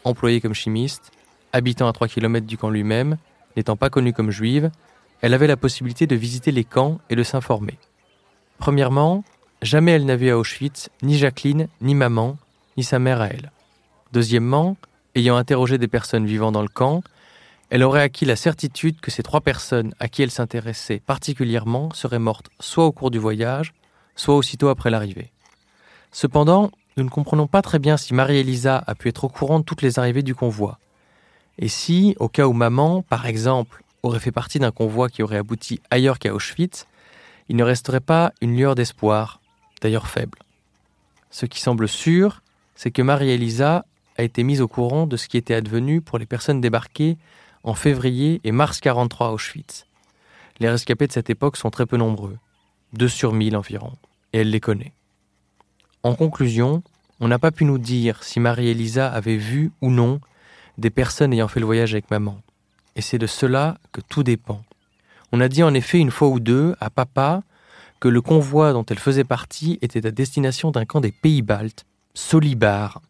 Employée 0.05 0.39
comme 0.39 0.53
chimiste, 0.53 1.11
habitant 1.51 1.89
à 1.89 1.91
3 1.91 2.07
km 2.07 2.47
du 2.47 2.57
camp 2.57 2.69
lui-même, 2.69 3.17
n'étant 3.57 3.75
pas 3.75 3.89
connue 3.89 4.13
comme 4.13 4.31
juive, 4.31 4.71
elle 5.19 5.33
avait 5.33 5.45
la 5.45 5.57
possibilité 5.57 6.07
de 6.07 6.15
visiter 6.15 6.53
les 6.53 6.63
camps 6.63 6.99
et 7.09 7.17
de 7.17 7.23
s'informer. 7.23 7.77
Premièrement, 8.59 9.25
jamais 9.61 9.91
elle 9.91 10.05
n'a 10.05 10.15
vu 10.15 10.29
à 10.29 10.37
Auschwitz 10.37 10.87
ni 11.01 11.17
Jacqueline, 11.17 11.67
ni 11.81 11.95
maman, 11.95 12.37
ni 12.77 12.83
sa 12.85 12.97
mère 12.97 13.19
à 13.19 13.27
elle. 13.27 13.51
Deuxièmement, 14.13 14.77
ayant 15.15 15.37
interrogé 15.37 15.77
des 15.77 15.87
personnes 15.87 16.25
vivant 16.25 16.51
dans 16.51 16.61
le 16.61 16.67
camp, 16.67 17.01
elle 17.69 17.83
aurait 17.83 18.01
acquis 18.01 18.25
la 18.25 18.35
certitude 18.35 19.01
que 19.01 19.11
ces 19.11 19.23
trois 19.23 19.41
personnes 19.41 19.93
à 19.99 20.07
qui 20.07 20.21
elle 20.21 20.31
s'intéressait 20.31 20.99
particulièrement 20.99 21.91
seraient 21.93 22.19
mortes 22.19 22.49
soit 22.59 22.85
au 22.85 22.91
cours 22.91 23.11
du 23.11 23.17
voyage, 23.17 23.73
soit 24.15 24.35
aussitôt 24.35 24.67
après 24.67 24.89
l'arrivée. 24.89 25.31
Cependant, 26.11 26.71
nous 26.97 27.03
ne 27.03 27.09
comprenons 27.09 27.47
pas 27.47 27.61
très 27.61 27.79
bien 27.79 27.97
si 27.97 28.13
Marie-Élisa 28.13 28.83
a 28.85 28.95
pu 28.95 29.09
être 29.09 29.23
au 29.23 29.29
courant 29.29 29.59
de 29.59 29.65
toutes 29.65 29.81
les 29.81 29.99
arrivées 29.99 30.23
du 30.23 30.35
convoi. 30.35 30.79
Et 31.57 31.67
si, 31.67 32.15
au 32.19 32.29
cas 32.29 32.45
où 32.45 32.53
maman, 32.53 33.01
par 33.01 33.25
exemple, 33.25 33.83
aurait 34.03 34.19
fait 34.19 34.31
partie 34.31 34.59
d'un 34.59 34.71
convoi 34.71 35.09
qui 35.09 35.23
aurait 35.23 35.37
abouti 35.37 35.81
ailleurs 35.89 36.19
qu'à 36.19 36.33
Auschwitz, 36.33 36.85
il 37.49 37.55
ne 37.55 37.63
resterait 37.63 37.99
pas 37.99 38.31
une 38.41 38.55
lueur 38.55 38.75
d'espoir, 38.75 39.41
d'ailleurs 39.81 40.07
faible. 40.07 40.39
Ce 41.31 41.45
qui 41.45 41.59
semble 41.59 41.87
sûr, 41.87 42.41
c'est 42.75 42.91
que 42.91 43.01
Marie-Élisa 43.01 43.85
a 44.17 44.23
été 44.23 44.43
mise 44.43 44.61
au 44.61 44.67
courant 44.67 45.07
de 45.07 45.17
ce 45.17 45.27
qui 45.27 45.37
était 45.37 45.53
advenu 45.53 46.01
pour 46.01 46.17
les 46.17 46.25
personnes 46.25 46.61
débarquées 46.61 47.17
en 47.63 47.73
février 47.73 48.41
et 48.43 48.51
mars 48.51 48.79
43 48.79 49.27
à 49.27 49.31
Auschwitz. 49.31 49.85
Les 50.59 50.69
rescapés 50.69 51.07
de 51.07 51.11
cette 51.11 51.29
époque 51.29 51.57
sont 51.57 51.69
très 51.69 51.85
peu 51.85 51.97
nombreux, 51.97 52.37
deux 52.93 53.07
sur 53.07 53.33
mille 53.33 53.57
environ, 53.57 53.93
et 54.31 54.39
elle 54.39 54.51
les 54.51 54.59
connaît. 54.59 54.93
En 56.03 56.15
conclusion, 56.15 56.83
on 57.19 57.27
n'a 57.27 57.39
pas 57.39 57.51
pu 57.51 57.65
nous 57.65 57.77
dire 57.77 58.23
si 58.23 58.39
Marie-Élisa 58.39 59.07
avait 59.11 59.37
vu 59.37 59.71
ou 59.81 59.89
non 59.89 60.19
des 60.77 60.89
personnes 60.89 61.33
ayant 61.33 61.47
fait 61.47 61.59
le 61.59 61.65
voyage 61.65 61.93
avec 61.93 62.11
maman. 62.11 62.39
Et 62.95 63.01
c'est 63.01 63.17
de 63.17 63.27
cela 63.27 63.77
que 63.91 64.01
tout 64.01 64.23
dépend. 64.23 64.63
On 65.31 65.41
a 65.41 65.49
dit 65.49 65.63
en 65.63 65.73
effet 65.73 65.99
une 65.99 66.11
fois 66.11 66.29
ou 66.29 66.39
deux 66.39 66.75
à 66.79 66.89
papa 66.89 67.43
que 67.99 68.07
le 68.07 68.21
convoi 68.21 68.73
dont 68.73 68.85
elle 68.85 68.99
faisait 68.99 69.23
partie 69.23 69.79
était 69.81 70.05
à 70.05 70.11
destination 70.11 70.71
d'un 70.71 70.85
camp 70.85 71.01
des 71.01 71.11
pays 71.11 71.41
baltes, 71.41 71.85
Solibar, 72.13 73.01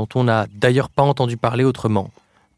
dont 0.00 0.08
on 0.14 0.24
n'a 0.24 0.46
d'ailleurs 0.54 0.88
pas 0.88 1.02
entendu 1.02 1.36
parler 1.36 1.62
autrement. 1.62 2.10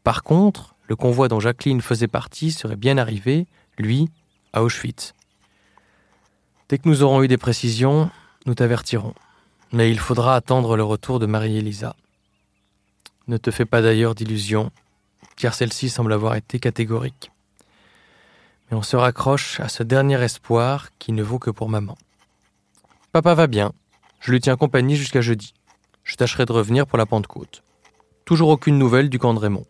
Par 0.05 0.23
contre, 0.23 0.75
le 0.87 0.95
convoi 0.95 1.27
dont 1.27 1.41
Jacqueline 1.41 1.81
faisait 1.81 2.07
partie 2.07 2.51
serait 2.51 2.77
bien 2.77 2.97
arrivé, 2.97 3.47
lui, 3.77 4.09
à 4.53 4.63
Auschwitz. 4.63 5.13
Dès 6.69 6.77
que 6.77 6.87
nous 6.87 7.03
aurons 7.03 7.21
eu 7.21 7.27
des 7.27 7.37
précisions, 7.37 8.09
nous 8.45 8.55
t'avertirons. 8.55 9.13
Mais 9.73 9.91
il 9.91 9.99
faudra 9.99 10.35
attendre 10.35 10.77
le 10.77 10.83
retour 10.83 11.19
de 11.19 11.25
Marie-Élisa. 11.25 11.97
Ne 13.27 13.35
te 13.35 13.51
fais 13.51 13.65
pas 13.65 13.81
d'ailleurs 13.81 14.15
d'illusions, 14.15 14.71
car 15.35 15.53
celle-ci 15.53 15.89
semble 15.89 16.13
avoir 16.13 16.35
été 16.35 16.59
catégorique. 16.59 17.29
Mais 18.71 18.77
on 18.77 18.83
se 18.83 18.95
raccroche 18.95 19.59
à 19.59 19.67
ce 19.67 19.83
dernier 19.83 20.21
espoir 20.21 20.89
qui 20.97 21.11
ne 21.11 21.23
vaut 21.23 21.39
que 21.39 21.51
pour 21.51 21.67
maman. 21.67 21.97
Papa 23.11 23.33
va 23.33 23.47
bien, 23.47 23.73
je 24.21 24.31
lui 24.31 24.39
tiens 24.39 24.55
compagnie 24.55 24.95
jusqu'à 24.95 25.21
jeudi. 25.21 25.53
Je 26.03 26.15
tâcherai 26.15 26.45
de 26.45 26.51
revenir 26.51 26.85
pour 26.85 26.97
la 26.97 27.05
Pentecôte. 27.05 27.63
Toujours 28.25 28.49
aucune 28.49 28.77
nouvelle 28.77 29.09
du 29.09 29.19
camp 29.19 29.33
de 29.33 29.39
Raymond. 29.39 29.65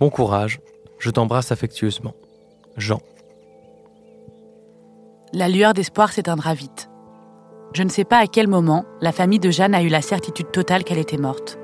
Bon 0.00 0.10
courage, 0.10 0.60
je 0.98 1.10
t'embrasse 1.10 1.52
affectueusement. 1.52 2.14
Jean. 2.76 3.00
La 5.32 5.48
lueur 5.48 5.74
d'espoir 5.74 6.12
s'éteindra 6.12 6.54
vite. 6.54 6.88
Je 7.72 7.82
ne 7.82 7.88
sais 7.88 8.04
pas 8.04 8.18
à 8.18 8.26
quel 8.26 8.46
moment 8.46 8.84
la 9.00 9.10
famille 9.10 9.40
de 9.40 9.50
Jeanne 9.50 9.74
a 9.74 9.82
eu 9.82 9.88
la 9.88 10.02
certitude 10.02 10.52
totale 10.52 10.84
qu'elle 10.84 10.98
était 10.98 11.16
morte. 11.16 11.58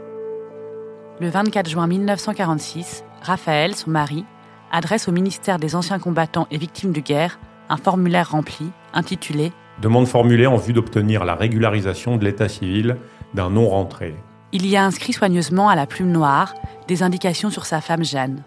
Le 1.20 1.28
24 1.28 1.68
juin 1.68 1.86
1946, 1.86 3.04
Raphaël, 3.22 3.76
son 3.76 3.90
mari, 3.90 4.24
adresse 4.72 5.06
au 5.06 5.12
ministère 5.12 5.58
des 5.58 5.76
Anciens 5.76 5.98
combattants 5.98 6.48
et 6.50 6.58
victimes 6.58 6.92
de 6.92 7.00
guerre 7.00 7.38
un 7.68 7.76
formulaire 7.76 8.32
rempli 8.32 8.70
intitulé 8.92 9.52
Demande 9.80 10.08
formulée 10.08 10.46
en 10.46 10.56
vue 10.56 10.72
d'obtenir 10.72 11.24
la 11.24 11.34
régularisation 11.34 12.16
de 12.16 12.24
l'état 12.24 12.48
civil 12.48 12.96
d'un 13.34 13.50
non-rentré. 13.50 14.14
Il 14.52 14.66
y 14.66 14.76
a 14.76 14.84
inscrit 14.84 15.12
soigneusement 15.12 15.68
à 15.68 15.76
la 15.76 15.86
plume 15.86 16.10
noire 16.10 16.54
des 16.88 17.02
indications 17.02 17.50
sur 17.50 17.66
sa 17.66 17.80
femme 17.80 18.04
Jeanne. 18.04 18.42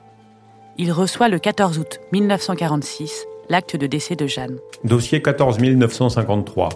Il 0.78 0.92
reçoit 0.92 1.30
le 1.30 1.40
14 1.40 1.78
août 1.80 2.00
1946 2.12 3.26
l'acte 3.50 3.76
de 3.76 3.88
décès 3.88 4.16
de 4.16 4.28
Jeanne. 4.28 4.58
Dossier 4.84 5.22
14 5.22 5.60
953. 5.60 6.70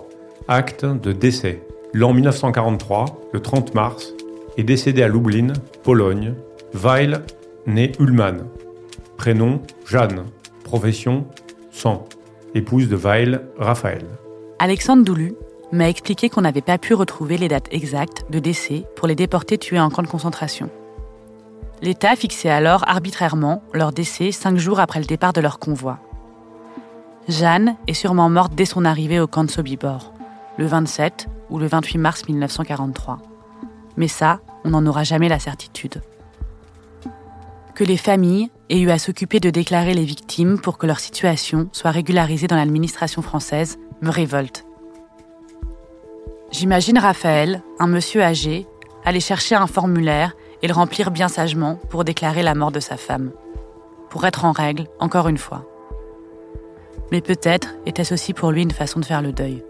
Acte 0.48 0.86
de 0.86 1.12
décès. 1.12 1.64
L'an 1.94 2.14
1943, 2.14 3.06
le 3.34 3.40
30 3.40 3.74
mars, 3.74 4.14
est 4.58 4.64
décédé 4.64 5.04
à 5.04 5.08
Lublin, 5.08 5.54
Pologne, 5.84 6.34
Weil, 6.74 7.22
né 7.66 7.92
Ullmann. 8.00 8.46
Prénom 9.18 9.62
Jeanne. 9.86 10.26
Profession 10.64 11.26
sang. 11.72 12.06
Épouse 12.56 12.88
de 12.88 12.96
Weil, 12.96 13.42
Raphaël. 13.58 14.06
Alexandre 14.60 15.04
Doulu 15.04 15.34
m'a 15.72 15.90
expliqué 15.90 16.30
qu'on 16.30 16.42
n'avait 16.42 16.62
pas 16.62 16.78
pu 16.78 16.94
retrouver 16.94 17.38
les 17.38 17.48
dates 17.48 17.68
exactes 17.72 18.26
de 18.30 18.40
décès 18.40 18.86
pour 18.96 19.08
les 19.08 19.16
déportés 19.16 19.58
tués 19.58 19.80
en 19.80 19.90
camp 19.90 20.02
de 20.02 20.08
concentration. 20.08 20.70
L'État 21.82 22.16
fixait 22.16 22.50
alors 22.50 22.84
arbitrairement 22.88 23.62
leur 23.74 23.92
décès 23.92 24.32
cinq 24.32 24.58
jours 24.58 24.80
après 24.80 25.00
le 25.00 25.06
départ 25.06 25.34
de 25.34 25.42
leur 25.42 25.60
convoi. 25.60 26.00
Jeanne 27.28 27.76
est 27.88 27.94
sûrement 27.94 28.30
morte 28.30 28.56
dès 28.56 28.66
son 28.66 28.86
arrivée 28.86 29.20
au 29.20 29.28
camp 29.28 29.44
de 29.44 29.52
Sobibor, 29.52 30.14
le 30.58 30.66
27 30.66 31.28
ou 31.50 31.60
le 31.60 31.68
28 31.68 31.98
mars 31.98 32.28
1943. 32.28 33.20
Mais 33.98 34.08
ça, 34.08 34.40
on 34.64 34.70
n'en 34.70 34.86
aura 34.86 35.04
jamais 35.04 35.30
la 35.30 35.40
certitude. 35.40 36.02
Que 37.76 37.84
les 37.84 37.98
familles 37.98 38.50
et 38.70 38.80
eut 38.80 38.90
à 38.90 38.98
s'occuper 38.98 39.40
de 39.40 39.50
déclarer 39.50 39.94
les 39.94 40.06
victimes 40.06 40.60
pour 40.60 40.78
que 40.78 40.88
leur 40.88 41.00
situation 41.00 41.70
soit 41.72 41.92
régularisée 41.92 42.48
dans 42.48 42.56
l'administration 42.56 43.22
française, 43.22 43.78
me 44.02 44.10
révolte. 44.10 44.67
J'imagine 46.58 46.98
Raphaël, 46.98 47.62
un 47.78 47.86
monsieur 47.86 48.24
âgé, 48.24 48.66
aller 49.06 49.20
chercher 49.20 49.54
un 49.54 49.68
formulaire 49.68 50.36
et 50.64 50.68
le 50.68 50.74
remplir 50.74 51.12
bien 51.12 51.28
sagement 51.28 51.76
pour 51.92 52.04
déclarer 52.04 52.42
la 52.42 52.56
mort 52.56 52.72
de 52.72 52.80
sa 52.80 52.98
femme. 52.98 53.32
Pour 54.10 54.26
être 54.26 54.44
en 54.44 54.54
règle, 54.54 54.88
encore 55.00 55.28
une 55.28 55.38
fois. 55.38 55.70
Mais 57.12 57.22
peut-être 57.22 57.76
était-ce 57.86 58.16
aussi 58.16 58.34
pour 58.34 58.50
lui 58.50 58.64
une 58.64 58.72
façon 58.72 59.00
de 59.00 59.06
faire 59.06 59.22
le 59.22 59.34
deuil. 59.34 59.64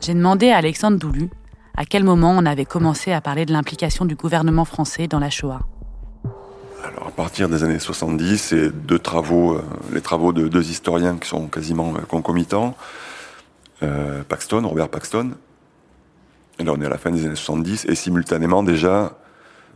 J'ai 0.00 0.14
demandé 0.14 0.50
à 0.50 0.58
Alexandre 0.58 0.98
Doulu 0.98 1.30
à 1.82 1.84
quel 1.84 2.04
moment 2.04 2.30
on 2.30 2.46
avait 2.46 2.64
commencé 2.64 3.10
à 3.10 3.20
parler 3.20 3.44
de 3.44 3.52
l'implication 3.52 4.04
du 4.04 4.14
gouvernement 4.14 4.64
français 4.64 5.08
dans 5.08 5.18
la 5.18 5.30
Shoah? 5.30 5.62
Alors 6.84 7.08
à 7.08 7.10
partir 7.10 7.48
des 7.48 7.64
années 7.64 7.80
70, 7.80 8.38
c'est 8.38 8.70
deux 8.70 9.00
travaux, 9.00 9.54
euh, 9.54 9.64
les 9.92 10.00
travaux 10.00 10.32
de 10.32 10.46
deux 10.46 10.70
historiens 10.70 11.16
qui 11.16 11.28
sont 11.28 11.48
quasiment 11.48 11.92
euh, 11.96 12.02
concomitants. 12.02 12.76
Euh, 13.82 14.22
Paxton, 14.22 14.64
Robert 14.64 14.90
Paxton. 14.90 15.32
Et 16.60 16.64
là 16.64 16.72
on 16.72 16.80
est 16.80 16.86
à 16.86 16.88
la 16.88 16.98
fin 16.98 17.10
des 17.10 17.26
années 17.26 17.34
70 17.34 17.86
et 17.86 17.96
simultanément 17.96 18.62
déjà, 18.62 19.18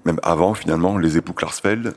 même 0.05 0.21
avant 0.23 0.55
finalement, 0.55 0.99
les 0.99 1.17
époux 1.17 1.33
Klarsfeld 1.33 1.93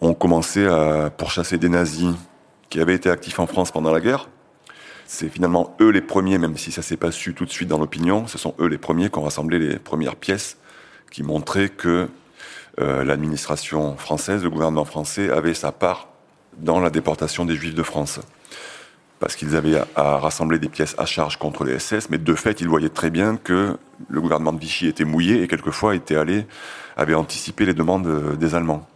ont 0.00 0.14
commencé 0.14 0.66
à 0.66 1.10
pourchasser 1.10 1.58
des 1.58 1.68
nazis 1.68 2.12
qui 2.70 2.80
avaient 2.80 2.96
été 2.96 3.08
actifs 3.08 3.38
en 3.38 3.46
France 3.46 3.70
pendant 3.70 3.92
la 3.92 4.00
guerre 4.00 4.28
c'est 5.06 5.28
finalement 5.28 5.76
eux 5.80 5.90
les 5.90 6.00
premiers, 6.00 6.38
même 6.38 6.56
si 6.56 6.72
ça 6.72 6.82
s'est 6.82 6.96
pas 6.96 7.12
su 7.12 7.34
tout 7.34 7.44
de 7.44 7.50
suite 7.50 7.68
dans 7.68 7.78
l'opinion, 7.78 8.26
ce 8.26 8.38
sont 8.38 8.54
eux 8.60 8.66
les 8.66 8.78
premiers 8.78 9.10
qui 9.10 9.18
ont 9.18 9.22
rassemblé 9.22 9.58
les 9.58 9.78
premières 9.78 10.16
pièces 10.16 10.56
qui 11.10 11.22
montraient 11.22 11.68
que 11.68 12.08
euh, 12.80 13.04
l'administration 13.04 13.96
française, 13.96 14.42
le 14.42 14.50
gouvernement 14.50 14.84
français 14.84 15.30
avait 15.30 15.54
sa 15.54 15.70
part 15.70 16.08
dans 16.56 16.80
la 16.80 16.90
déportation 16.90 17.44
des 17.44 17.54
Juifs 17.54 17.74
de 17.74 17.82
France. 17.82 18.20
Parce 19.20 19.36
qu'ils 19.36 19.54
avaient 19.54 19.80
à, 19.94 20.18
rassembler 20.18 20.58
des 20.58 20.68
pièces 20.68 20.96
à 20.98 21.06
charge 21.06 21.38
contre 21.38 21.64
les 21.64 21.78
SS, 21.78 22.10
mais 22.10 22.18
de 22.18 22.34
fait, 22.34 22.60
ils 22.60 22.68
voyaient 22.68 22.88
très 22.88 23.10
bien 23.10 23.36
que 23.36 23.78
le 24.08 24.20
gouvernement 24.20 24.52
de 24.52 24.58
Vichy 24.58 24.88
était 24.88 25.04
mouillé 25.04 25.42
et 25.42 25.48
quelquefois 25.48 25.94
était 25.94 26.16
allé, 26.16 26.46
avait 26.96 27.14
anticipé 27.14 27.64
les 27.64 27.74
demandes 27.74 28.06
euh, 28.06 28.34
des 28.34 28.54
Allemands. 28.56 28.86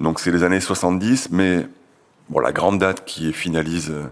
Donc 0.00 0.18
c'est 0.18 0.32
les 0.32 0.42
années 0.42 0.60
70, 0.60 1.28
mais 1.30 1.66
bon, 2.28 2.40
la 2.40 2.52
grande 2.52 2.80
date 2.80 3.04
qui 3.04 3.32
finalise 3.32 3.90
euh, 3.90 4.08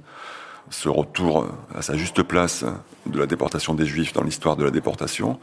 ce 0.71 0.89
retour 0.89 1.47
à 1.75 1.83
sa 1.83 1.97
juste 1.97 2.23
place 2.23 2.65
de 3.07 3.19
la 3.19 3.27
déportation 3.27 3.75
des 3.75 3.87
Juifs 3.87 4.13
dans 4.13 4.23
l'histoire 4.23 4.57
de 4.57 4.65
la 4.65 4.71
déportation, 4.71 5.39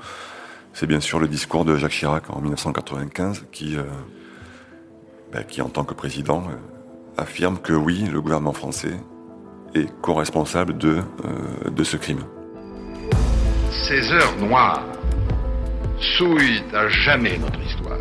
c'est 0.73 0.87
bien 0.87 0.99
sûr 0.99 1.19
le 1.19 1.27
discours 1.27 1.65
de 1.65 1.75
Jacques 1.75 1.91
Chirac 1.91 2.29
en 2.29 2.41
1995 2.41 3.45
qui, 3.51 3.75
euh, 3.75 3.83
ben, 5.31 5.43
qui 5.43 5.61
en 5.61 5.69
tant 5.69 5.83
que 5.83 5.93
président, 5.93 6.43
euh, 6.49 7.21
affirme 7.21 7.57
que 7.57 7.73
oui, 7.73 8.05
le 8.11 8.21
gouvernement 8.21 8.53
français 8.53 8.97
est 9.75 9.89
co-responsable 10.01 10.77
de, 10.77 11.01
euh, 11.25 11.69
de 11.69 11.83
ce 11.83 11.97
crime. 11.97 12.23
Ces 13.87 14.11
heures 14.11 14.37
noires 14.37 14.83
souillent 16.17 16.63
à 16.73 16.87
jamais 16.87 17.37
notre 17.37 17.59
histoire 17.61 17.99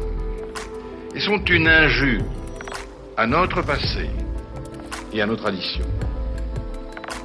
et 1.15 1.21
sont 1.21 1.45
une 1.47 1.69
injure 1.69 2.23
à 3.17 3.27
notre 3.27 3.63
passé 3.63 4.09
et 5.13 5.21
à 5.21 5.27
nos 5.27 5.37
traditions. 5.37 5.98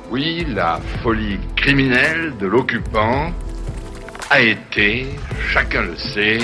Oui, 0.10 0.45
la 0.48 0.79
folie 1.01 1.39
criminelle 1.55 2.38
de 2.38 2.45
l'occupant 2.45 3.31
a 4.29 4.42
été, 4.42 5.07
chacun 5.50 5.81
le 5.81 5.96
sait, 5.96 6.39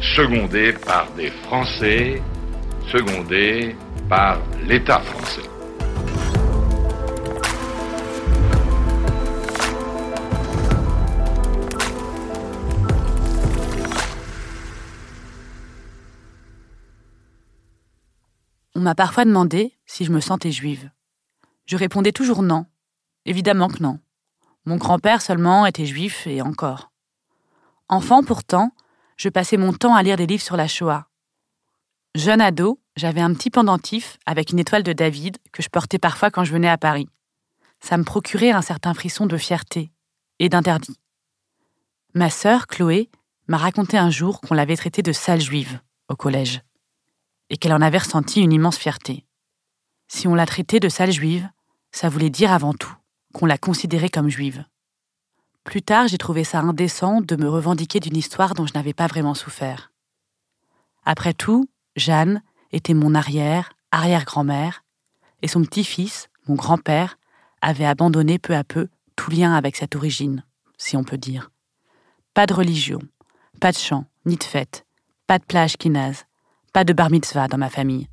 secondée 0.00 0.72
par 0.72 1.10
des 1.16 1.30
Français, 1.30 2.22
secondée 2.90 3.74
par 4.08 4.38
l'État 4.66 5.00
français. 5.00 5.42
On 18.76 18.80
m'a 18.80 18.94
parfois 18.94 19.24
demandé 19.24 19.72
si 19.86 20.04
je 20.04 20.12
me 20.12 20.20
sentais 20.20 20.50
juive. 20.50 20.90
Je 21.66 21.76
répondais 21.76 22.12
toujours 22.12 22.42
non. 22.42 22.66
Évidemment 23.24 23.68
que 23.68 23.82
non. 23.82 23.98
Mon 24.66 24.76
grand-père 24.76 25.22
seulement 25.22 25.66
était 25.66 25.86
juif 25.86 26.26
et 26.26 26.42
encore. 26.42 26.90
Enfant 27.88 28.22
pourtant, 28.22 28.72
je 29.16 29.28
passais 29.28 29.56
mon 29.56 29.72
temps 29.72 29.94
à 29.94 30.02
lire 30.02 30.16
des 30.16 30.26
livres 30.26 30.42
sur 30.42 30.56
la 30.56 30.68
Shoah. 30.68 31.08
Jeune 32.14 32.40
ado, 32.40 32.80
j'avais 32.96 33.20
un 33.20 33.34
petit 33.34 33.50
pendentif 33.50 34.18
avec 34.24 34.50
une 34.50 34.58
étoile 34.58 34.82
de 34.82 34.92
David 34.92 35.38
que 35.52 35.62
je 35.62 35.68
portais 35.68 35.98
parfois 35.98 36.30
quand 36.30 36.44
je 36.44 36.52
venais 36.52 36.68
à 36.68 36.78
Paris. 36.78 37.08
Ça 37.80 37.96
me 37.96 38.04
procurait 38.04 38.52
un 38.52 38.62
certain 38.62 38.94
frisson 38.94 39.26
de 39.26 39.36
fierté 39.36 39.90
et 40.38 40.48
d'interdit. 40.48 40.98
Ma 42.14 42.30
sœur, 42.30 42.66
Chloé, 42.66 43.10
m'a 43.48 43.58
raconté 43.58 43.98
un 43.98 44.10
jour 44.10 44.40
qu'on 44.40 44.54
l'avait 44.54 44.76
traitée 44.76 45.02
de 45.02 45.12
sale 45.12 45.40
juive 45.40 45.80
au 46.08 46.16
collège 46.16 46.62
et 47.50 47.56
qu'elle 47.56 47.72
en 47.72 47.82
avait 47.82 47.98
ressenti 47.98 48.40
une 48.40 48.52
immense 48.52 48.78
fierté. 48.78 49.26
Si 50.08 50.28
on 50.28 50.34
l'a 50.34 50.46
traitée 50.46 50.80
de 50.80 50.88
sale 50.88 51.12
juive, 51.12 51.48
ça 51.94 52.08
voulait 52.08 52.28
dire 52.28 52.52
avant 52.52 52.74
tout 52.74 52.92
qu'on 53.32 53.46
la 53.46 53.56
considérait 53.56 54.08
comme 54.08 54.28
juive. 54.28 54.64
Plus 55.62 55.80
tard, 55.80 56.08
j'ai 56.08 56.18
trouvé 56.18 56.42
ça 56.42 56.58
indécent 56.58 57.20
de 57.20 57.36
me 57.36 57.48
revendiquer 57.48 58.00
d'une 58.00 58.16
histoire 58.16 58.54
dont 58.54 58.66
je 58.66 58.74
n'avais 58.74 58.92
pas 58.92 59.06
vraiment 59.06 59.34
souffert. 59.34 59.92
Après 61.04 61.34
tout, 61.34 61.68
Jeanne 61.94 62.42
était 62.72 62.94
mon 62.94 63.14
arrière, 63.14 63.74
arrière-grand-mère, 63.92 64.82
et 65.40 65.46
son 65.46 65.62
petit-fils, 65.62 66.28
mon 66.48 66.56
grand-père, 66.56 67.16
avait 67.60 67.86
abandonné 67.86 68.40
peu 68.40 68.56
à 68.56 68.64
peu 68.64 68.88
tout 69.14 69.30
lien 69.30 69.54
avec 69.54 69.76
cette 69.76 69.94
origine, 69.94 70.44
si 70.76 70.96
on 70.96 71.04
peut 71.04 71.16
dire. 71.16 71.52
Pas 72.34 72.46
de 72.46 72.54
religion, 72.54 72.98
pas 73.60 73.70
de 73.70 73.78
chant, 73.78 74.06
ni 74.26 74.36
de 74.36 74.44
fête, 74.44 74.84
pas 75.28 75.38
de 75.38 75.44
plage 75.44 75.76
kinaz, 75.76 76.24
pas 76.72 76.82
de 76.82 76.92
bar 76.92 77.10
mitzvah 77.10 77.46
dans 77.46 77.58
ma 77.58 77.70
famille. 77.70 78.08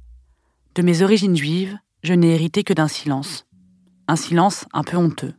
De 0.75 0.83
mes 0.83 1.01
origines 1.01 1.35
juives, 1.35 1.79
je 2.03 2.13
n'ai 2.13 2.35
hérité 2.35 2.63
que 2.63 2.73
d'un 2.73 2.87
silence. 2.87 3.47
Un 4.11 4.17
silence 4.17 4.65
un 4.73 4.83
peu 4.83 4.97
honteux. 4.97 5.33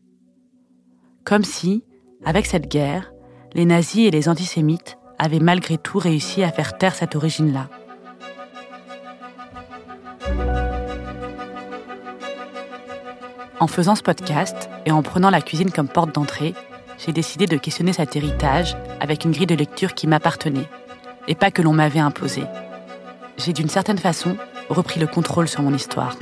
Comme 1.25 1.45
si, 1.45 1.85
avec 2.25 2.47
cette 2.47 2.71
guerre, 2.71 3.13
les 3.53 3.67
nazis 3.67 4.09
et 4.09 4.11
les 4.11 4.31
antisémites 4.31 4.97
avaient 5.19 5.41
malgré 5.41 5.77
tout 5.77 5.99
réussi 5.99 6.43
à 6.43 6.51
faire 6.51 6.79
taire 6.79 6.95
cette 6.95 7.15
origine-là. 7.15 7.69
En 13.61 13.67
faisant 13.67 13.95
ce 13.95 14.03
podcast 14.03 14.71
et 14.87 14.91
en 14.91 15.03
prenant 15.03 15.29
la 15.29 15.43
cuisine 15.43 15.71
comme 15.71 15.89
porte 15.89 16.15
d'entrée, 16.15 16.55
j'ai 16.97 17.13
décidé 17.13 17.45
de 17.45 17.59
questionner 17.59 17.93
cet 17.93 18.17
héritage 18.17 18.75
avec 19.01 19.27
une 19.27 19.33
grille 19.33 19.45
de 19.45 19.55
lecture 19.55 19.93
qui 19.93 20.07
m'appartenait, 20.07 20.71
et 21.29 21.35
pas 21.35 21.51
que 21.51 21.61
l'on 21.61 21.75
m'avait 21.75 22.01
imposée. 22.01 22.47
J'ai 23.37 23.53
d'une 23.53 23.69
certaine 23.69 23.99
façon 23.99 24.35
repris 24.71 24.99
le 24.99 25.07
contrôle 25.07 25.47
sur 25.47 25.61
mon 25.61 25.75
histoire. 25.75 26.17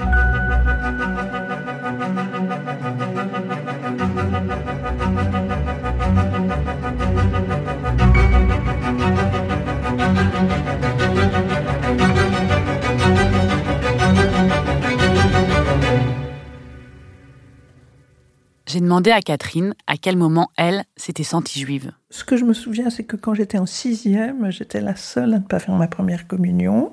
J'ai 18.72 18.80
demandé 18.80 19.10
à 19.10 19.20
Catherine 19.20 19.74
à 19.88 19.96
quel 19.96 20.16
moment 20.16 20.48
elle 20.56 20.84
s'était 20.96 21.24
sentie 21.24 21.58
juive. 21.58 21.90
Ce 22.08 22.22
que 22.22 22.36
je 22.36 22.44
me 22.44 22.52
souviens, 22.52 22.88
c'est 22.88 23.02
que 23.02 23.16
quand 23.16 23.34
j'étais 23.34 23.58
en 23.58 23.66
sixième, 23.66 24.48
j'étais 24.52 24.80
la 24.80 24.94
seule 24.94 25.34
à 25.34 25.38
ne 25.40 25.44
pas 25.44 25.58
faire 25.58 25.74
ma 25.74 25.88
première 25.88 26.28
communion. 26.28 26.92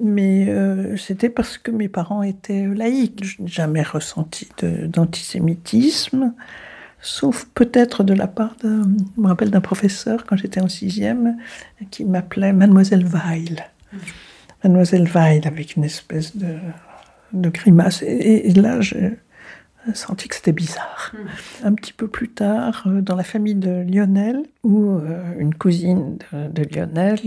Mais 0.00 0.46
euh, 0.48 0.96
c'était 0.96 1.30
parce 1.30 1.58
que 1.58 1.72
mes 1.72 1.88
parents 1.88 2.22
étaient 2.22 2.64
laïcs. 2.64 3.24
Je 3.24 3.42
n'ai 3.42 3.48
jamais 3.48 3.82
ressenti 3.82 4.46
d'antisémitisme, 4.62 6.32
sauf 7.00 7.48
peut-être 7.54 8.04
de 8.04 8.14
la 8.14 8.28
part 8.28 8.54
je 8.62 8.68
me 9.20 9.26
rappelle 9.26 9.50
d'un 9.50 9.60
professeur 9.60 10.26
quand 10.26 10.36
j'étais 10.36 10.60
en 10.60 10.68
sixième, 10.68 11.38
qui 11.90 12.04
m'appelait 12.04 12.52
Mademoiselle 12.52 13.04
Weil. 13.04 13.66
Mademoiselle 14.62 15.08
Weil 15.12 15.44
avec 15.44 15.74
une 15.74 15.82
espèce 15.82 16.36
de, 16.36 17.48
grimace. 17.50 18.02
Et, 18.02 18.52
là, 18.52 18.80
j'ai 18.80 19.18
senti 19.94 20.28
que 20.28 20.34
c'était 20.34 20.52
bizarre. 20.52 21.12
Un 21.64 21.74
petit 21.74 21.92
peu 21.92 22.08
plus 22.08 22.28
tard, 22.28 22.84
euh, 22.86 23.00
dans 23.00 23.16
la 23.16 23.24
famille 23.24 23.54
de 23.54 23.84
Lionel, 23.88 24.42
où 24.62 24.90
euh, 24.90 25.34
une 25.38 25.54
cousine 25.54 26.18
de, 26.32 26.48
de 26.48 26.74
Lionel 26.74 27.18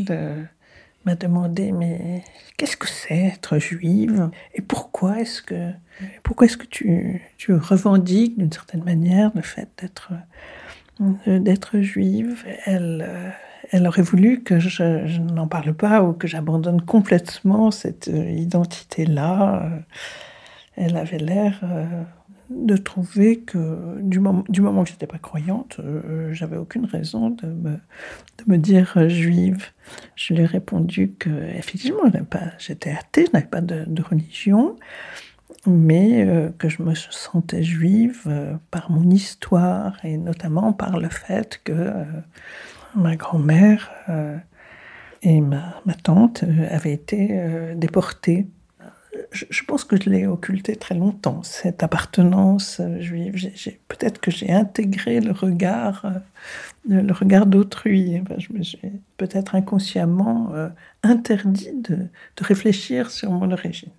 m'a 1.06 1.16
demandé 1.16 1.72
mais 1.72 2.24
qu'est-ce 2.58 2.78
que 2.78 2.88
c'est 2.88 3.18
être 3.18 3.58
juive? 3.58 4.30
Et 4.54 4.62
pourquoi 4.62 5.20
est-ce 5.20 5.42
que 5.42 5.72
pourquoi 6.24 6.46
est-ce 6.46 6.58
que 6.58 6.68
tu, 6.68 7.22
tu 7.38 7.54
revendiques 7.54 8.38
d'une 8.38 8.52
certaine 8.52 8.84
manière 8.84 9.32
le 9.36 9.42
fait 9.42 9.68
d'être 9.80 10.12
d'être 11.26 11.80
juive? 11.80 12.44
Elle 12.66 13.34
elle 13.72 13.88
aurait 13.88 14.02
voulu 14.02 14.44
que 14.44 14.60
je, 14.60 15.20
n'en 15.20 15.48
parle 15.48 15.74
pas 15.74 16.04
ou 16.04 16.14
que 16.14 16.28
j'abandonne 16.28 16.82
complètement 16.82 17.72
cette 17.72 18.08
identité 18.08 19.06
là 19.06 19.68
elle 20.76 20.98
avait 20.98 21.18
l'air 21.18 21.62
de 22.52 22.76
trouver 22.76 23.40
que 23.40 24.00
du 24.02 24.20
moment, 24.20 24.44
du 24.50 24.62
moment 24.62 24.84
que 24.84 24.90
j'étais 24.90 25.08
pas 25.08 25.18
croyante, 25.18 25.78
euh, 25.80 26.34
j'avais 26.34 26.58
aucune 26.58 26.86
raison 26.86 27.30
de 27.30 27.48
me, 27.48 27.72
de 27.72 28.44
me 28.48 28.58
dire 28.58 28.94
euh, 28.98 29.08
juive. 29.08 29.68
Je 30.16 30.34
lui 30.34 30.42
ai 30.42 30.46
répondu 30.46 31.14
que 31.18 31.30
effectivement, 31.30 32.04
j'étais 32.60 32.92
athée, 32.92 33.26
je 33.28 33.32
n'avais 33.34 33.48
pas 33.48 33.62
de, 33.62 34.02
religion, 34.02 34.76
mais 35.66 36.28
euh, 36.28 36.50
que 36.58 36.68
je 36.68 36.82
me 36.84 36.94
sentais 36.94 37.64
juive 37.64 38.28
par 38.70 38.92
mon 38.92 39.10
histoire 39.10 39.98
et 40.04 40.18
notamment 40.18 40.74
par 40.74 41.00
le 41.00 41.10
fait 41.10 41.62
que 41.64 41.94
ma 42.96 43.16
grand-mère 43.16 43.92
et 45.22 45.40
ma, 45.40 45.82
ma 45.86 45.94
tante 45.94 46.44
avaient 46.70 46.94
été 46.94 47.74
déportées 47.76 48.48
je, 49.32 49.64
pense 49.64 49.84
que 49.84 50.02
je 50.02 50.10
l'ai 50.10 50.26
occulté 50.26 50.76
très 50.76 50.96
longtemps, 50.96 51.44
cette 51.44 51.84
appartenance 51.84 52.80
euh, 52.80 53.00
juive. 53.00 53.36
Peut-être 53.88 54.20
que 54.20 54.32
j'ai 54.32 54.52
intégré 54.52 55.20
le 55.20 55.32
regard, 55.32 56.06
euh, 56.06 57.02
le 57.04 57.14
regard 57.14 57.46
d'autrui. 57.46 58.22
suis 58.62 58.80
peut-être 59.18 59.56
inconsciemment 59.56 60.52
euh, 60.54 60.70
interdit 61.04 61.72
de, 61.74 62.08
réfléchir 62.40 63.12
sur 63.12 63.32
mon 63.32 63.52
origine. 63.52 63.90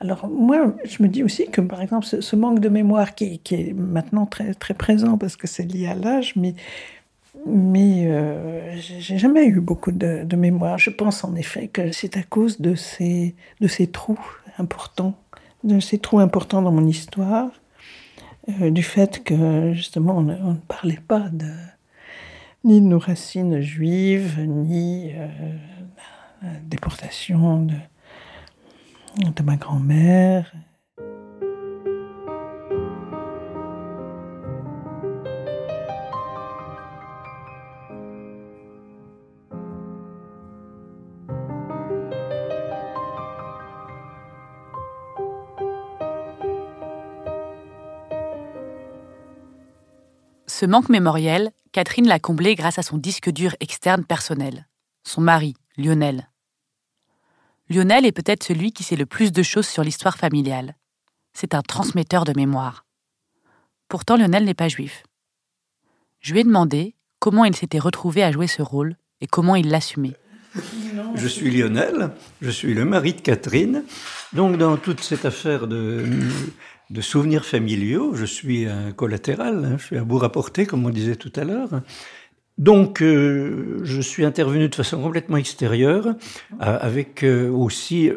Alors 0.00 0.28
moi, 0.28 0.74
je 0.84 1.02
me 1.02 1.08
dis 1.08 1.22
aussi 1.22 1.48
que, 1.48 1.60
par 1.60 1.80
exemple, 1.80 2.06
ce, 2.06 2.36
manque 2.36 2.60
de 2.60 2.68
mémoire 2.68 3.14
qui, 3.14 3.40
est 3.50 3.72
maintenant 3.72 4.26
très, 4.26 4.54
très 4.54 4.74
présent 4.74 5.16
parce 5.16 5.36
que 5.36 5.46
c'est 5.46 5.62
lié 5.64 5.86
à 5.86 5.94
l'âge, 5.94 6.34
mais 6.36 6.54
mais 7.46 8.06
euh, 8.06 8.76
j'ai 8.78 9.18
jamais 9.18 9.46
eu 9.46 9.60
beaucoup 9.60 9.92
de, 9.92 10.36
mémoire. 10.36 10.78
Je 10.78 10.90
pense 10.90 11.24
en 11.24 11.34
effet 11.34 11.68
que 11.68 11.92
c'est 11.92 12.16
à 12.16 12.22
cause 12.22 12.60
de 12.60 12.74
ces, 12.74 13.34
de 13.60 13.68
ces 13.68 13.86
trous 13.88 14.20
importants, 14.58 15.14
de 15.62 15.80
ces 15.80 15.98
trous 15.98 16.20
importants 16.20 16.62
dans 16.62 16.72
mon 16.72 16.86
histoire, 16.86 17.50
euh, 18.48 18.70
du 18.70 18.82
fait 18.82 19.22
que 19.24 19.72
justement 19.74 20.18
on, 20.18 20.22
ne 20.22 20.54
parlait 20.68 21.00
pas 21.06 21.28
de, 21.30 21.52
ni 22.64 22.80
de 22.80 22.86
nos 22.86 22.98
racines 22.98 23.60
juives, 23.60 24.40
ni 24.40 25.12
euh, 25.12 25.28
la 26.42 26.50
déportation 26.64 27.62
de, 27.62 27.74
de 29.18 29.42
ma 29.42 29.56
grand-mère. 29.56 30.52
Ce 50.64 50.68
manque 50.70 50.88
mémoriel, 50.88 51.50
Catherine 51.72 52.08
l'a 52.08 52.18
comblé 52.18 52.54
grâce 52.54 52.78
à 52.78 52.82
son 52.82 52.96
disque 52.96 53.28
dur 53.28 53.54
externe 53.60 54.02
personnel, 54.02 54.66
son 55.02 55.20
mari, 55.20 55.52
Lionel. 55.76 56.30
Lionel 57.68 58.06
est 58.06 58.12
peut-être 58.12 58.42
celui 58.44 58.72
qui 58.72 58.82
sait 58.82 58.96
le 58.96 59.04
plus 59.04 59.30
de 59.30 59.42
choses 59.42 59.66
sur 59.66 59.84
l'histoire 59.84 60.16
familiale. 60.16 60.74
C'est 61.34 61.54
un 61.54 61.60
transmetteur 61.60 62.24
de 62.24 62.32
mémoire. 62.34 62.86
Pourtant, 63.88 64.16
Lionel 64.16 64.46
n'est 64.46 64.54
pas 64.54 64.68
juif. 64.68 65.02
Je 66.20 66.32
lui 66.32 66.40
ai 66.40 66.44
demandé 66.44 66.94
comment 67.18 67.44
il 67.44 67.54
s'était 67.54 67.78
retrouvé 67.78 68.22
à 68.22 68.32
jouer 68.32 68.46
ce 68.46 68.62
rôle 68.62 68.96
et 69.20 69.26
comment 69.26 69.56
il 69.56 69.68
l'assumait. 69.68 70.16
Je 71.14 71.28
suis 71.28 71.50
Lionel, 71.50 72.10
je 72.40 72.48
suis 72.48 72.72
le 72.72 72.86
mari 72.86 73.12
de 73.12 73.20
Catherine. 73.20 73.84
Donc 74.32 74.56
dans 74.56 74.78
toute 74.78 75.00
cette 75.00 75.26
affaire 75.26 75.66
de 75.66 76.06
de 76.94 77.00
souvenirs 77.00 77.44
familiaux. 77.44 78.14
Je 78.14 78.24
suis 78.24 78.66
un 78.66 78.92
collatéral, 78.92 79.64
hein, 79.64 79.76
je 79.78 79.84
suis 79.84 79.98
à 79.98 80.04
bout 80.04 80.18
rapporté, 80.18 80.64
comme 80.64 80.86
on 80.86 80.90
disait 80.90 81.16
tout 81.16 81.32
à 81.34 81.42
l'heure. 81.42 81.82
Donc, 82.56 83.02
euh, 83.02 83.80
je 83.82 84.00
suis 84.00 84.24
intervenu 84.24 84.68
de 84.68 84.74
façon 84.74 85.02
complètement 85.02 85.36
extérieure, 85.36 86.06
euh, 86.06 86.14
avec 86.60 87.24
euh, 87.24 87.50
aussi 87.50 88.12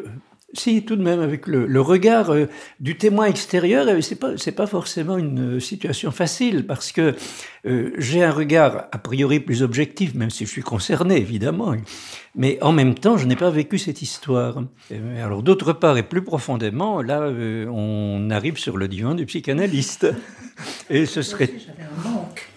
si, 0.54 0.82
tout 0.82 0.96
de 0.96 1.02
même, 1.02 1.20
avec 1.20 1.46
le, 1.46 1.80
regard 1.80 2.30
euh, 2.30 2.48
du 2.80 2.96
témoin 2.96 3.26
extérieur, 3.26 3.86
euh, 3.86 4.00
c'est 4.00 4.16
pas 4.16 4.36
c'est 4.38 4.52
pas 4.52 4.66
forcément 4.66 5.18
une 5.18 5.56
euh, 5.56 5.60
situation 5.60 6.10
facile 6.10 6.66
parce 6.66 6.92
que 6.92 7.14
j'ai 7.98 8.24
un 8.24 8.30
regard 8.30 8.86
a 8.92 8.98
priori 8.98 9.40
plus 9.40 9.62
objectif, 9.62 10.14
même 10.14 10.30
si 10.30 10.46
je 10.46 10.50
suis 10.50 10.62
concerné 10.62 11.18
évidemment, 11.18 11.74
mais 12.34 12.56
en 12.62 12.72
même 12.72 12.94
temps, 12.94 13.18
je 13.18 13.26
n'ai 13.26 13.36
pas 13.36 13.50
vécu 13.50 13.76
cette 13.76 14.00
histoire. 14.00 14.62
alors 15.18 15.42
d'autre 15.42 15.74
part 15.74 15.98
et 15.98 16.02
plus 16.02 16.22
profondément, 16.22 17.02
là, 17.02 17.30
on 17.70 18.30
arrive 18.30 18.56
sur 18.56 18.78
le 18.78 18.88
divan 18.88 19.14
du 19.14 19.26
psychanalyste, 19.26 20.06
et 20.88 21.04
ce 21.04 21.20
serait. 21.20 21.50
J'avais 21.58 21.82
un 21.82 22.10
manque. 22.10 22.48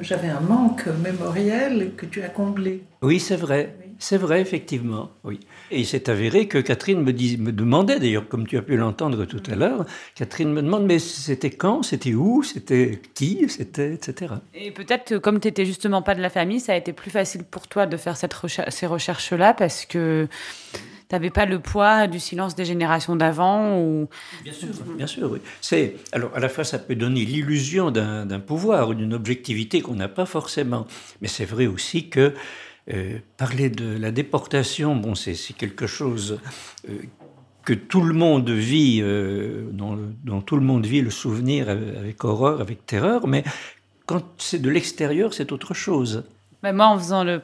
J'avais 0.00 0.28
un 0.28 0.40
manque 0.40 0.86
mémoriel 1.02 1.92
que 1.94 2.06
tu 2.06 2.22
as 2.22 2.28
comblé. 2.28 2.84
Oui, 3.02 3.20
c'est 3.20 3.36
vrai. 3.36 3.74
C'est 4.00 4.16
vrai, 4.16 4.40
effectivement, 4.40 5.10
oui. 5.24 5.40
Et 5.72 5.80
il 5.80 5.86
s'est 5.86 6.08
avéré 6.08 6.46
que 6.46 6.58
Catherine 6.58 7.00
me, 7.00 7.12
me 7.12 7.50
demandait, 7.50 7.98
d'ailleurs, 7.98 8.28
comme 8.28 8.46
tu 8.46 8.56
as 8.56 8.62
pu 8.62 8.76
l'entendre 8.76 9.24
tout 9.24 9.42
à 9.50 9.56
l'heure, 9.56 9.84
Catherine 10.14 10.52
me 10.52 10.62
demande, 10.62 10.86
mais 10.86 11.00
c'était 11.00 11.50
quand, 11.50 11.82
c'était 11.82 12.14
où, 12.14 12.44
c'était 12.44 13.00
qui, 13.14 13.48
c'était, 13.48 13.94
etc. 13.94 14.34
Et 14.54 14.70
peut-être, 14.70 15.18
comme 15.18 15.40
tu 15.40 15.48
n'étais 15.48 15.66
justement 15.66 16.00
pas 16.02 16.14
de 16.14 16.22
la 16.22 16.30
famille, 16.30 16.60
ça 16.60 16.74
a 16.74 16.76
été 16.76 16.92
plus 16.92 17.10
facile 17.10 17.42
pour 17.42 17.66
toi 17.66 17.86
de 17.86 17.96
faire 17.96 18.16
cette 18.16 18.34
ces 18.68 18.86
recherches-là, 18.86 19.52
parce 19.54 19.84
que 19.84 20.28
tu 21.08 21.14
n'avais 21.14 21.30
pas 21.30 21.46
le 21.46 21.58
poids 21.58 22.06
du 22.06 22.20
silence 22.20 22.54
des 22.54 22.66
générations 22.66 23.16
d'avant 23.16 23.80
ou... 23.80 24.08
Bien 24.44 24.52
sûr, 24.52 24.68
bien 24.96 25.06
sûr, 25.06 25.32
oui. 25.32 25.38
C'est, 25.60 25.96
alors, 26.12 26.30
à 26.36 26.38
la 26.38 26.48
fois, 26.48 26.64
ça 26.64 26.78
peut 26.78 26.94
donner 26.94 27.24
l'illusion 27.24 27.90
d'un 27.90 28.40
pouvoir 28.40 28.90
ou 28.90 28.94
d'une 28.94 29.14
objectivité 29.14 29.80
qu'on 29.80 29.94
n'a 29.94 30.08
pas 30.08 30.26
forcément. 30.26 30.86
Mais 31.20 31.28
c'est 31.28 31.46
vrai 31.46 31.66
aussi 31.66 32.10
que 32.10 32.34
euh, 32.90 33.18
parler 33.36 33.68
de 33.68 33.98
la 33.98 34.10
déportation, 34.10 34.96
bon, 34.96 35.14
c'est 35.14 35.34
quelque 35.52 35.86
chose 35.86 36.40
euh, 36.88 36.94
que 37.64 37.74
tout 37.74 38.00
le 38.00 38.14
monde 38.14 38.48
vit, 38.48 39.00
euh, 39.02 39.68
dont, 39.72 40.40
tout 40.40 40.56
le 40.56 40.62
monde 40.62 40.86
vit 40.86 41.02
le 41.02 41.10
souvenir 41.10 41.68
avec 41.68 42.24
horreur, 42.24 42.62
avec 42.62 42.86
terreur, 42.86 43.26
mais 43.26 43.44
quand 44.06 44.22
c'est 44.38 44.62
de 44.62 44.70
l'extérieur, 44.70 45.34
c'est 45.34 45.52
autre 45.52 45.74
chose. 45.74 46.24
Mais 46.62 46.72
moi, 46.72 46.86
en, 46.86 46.98
faisant 46.98 47.24
le, 47.24 47.42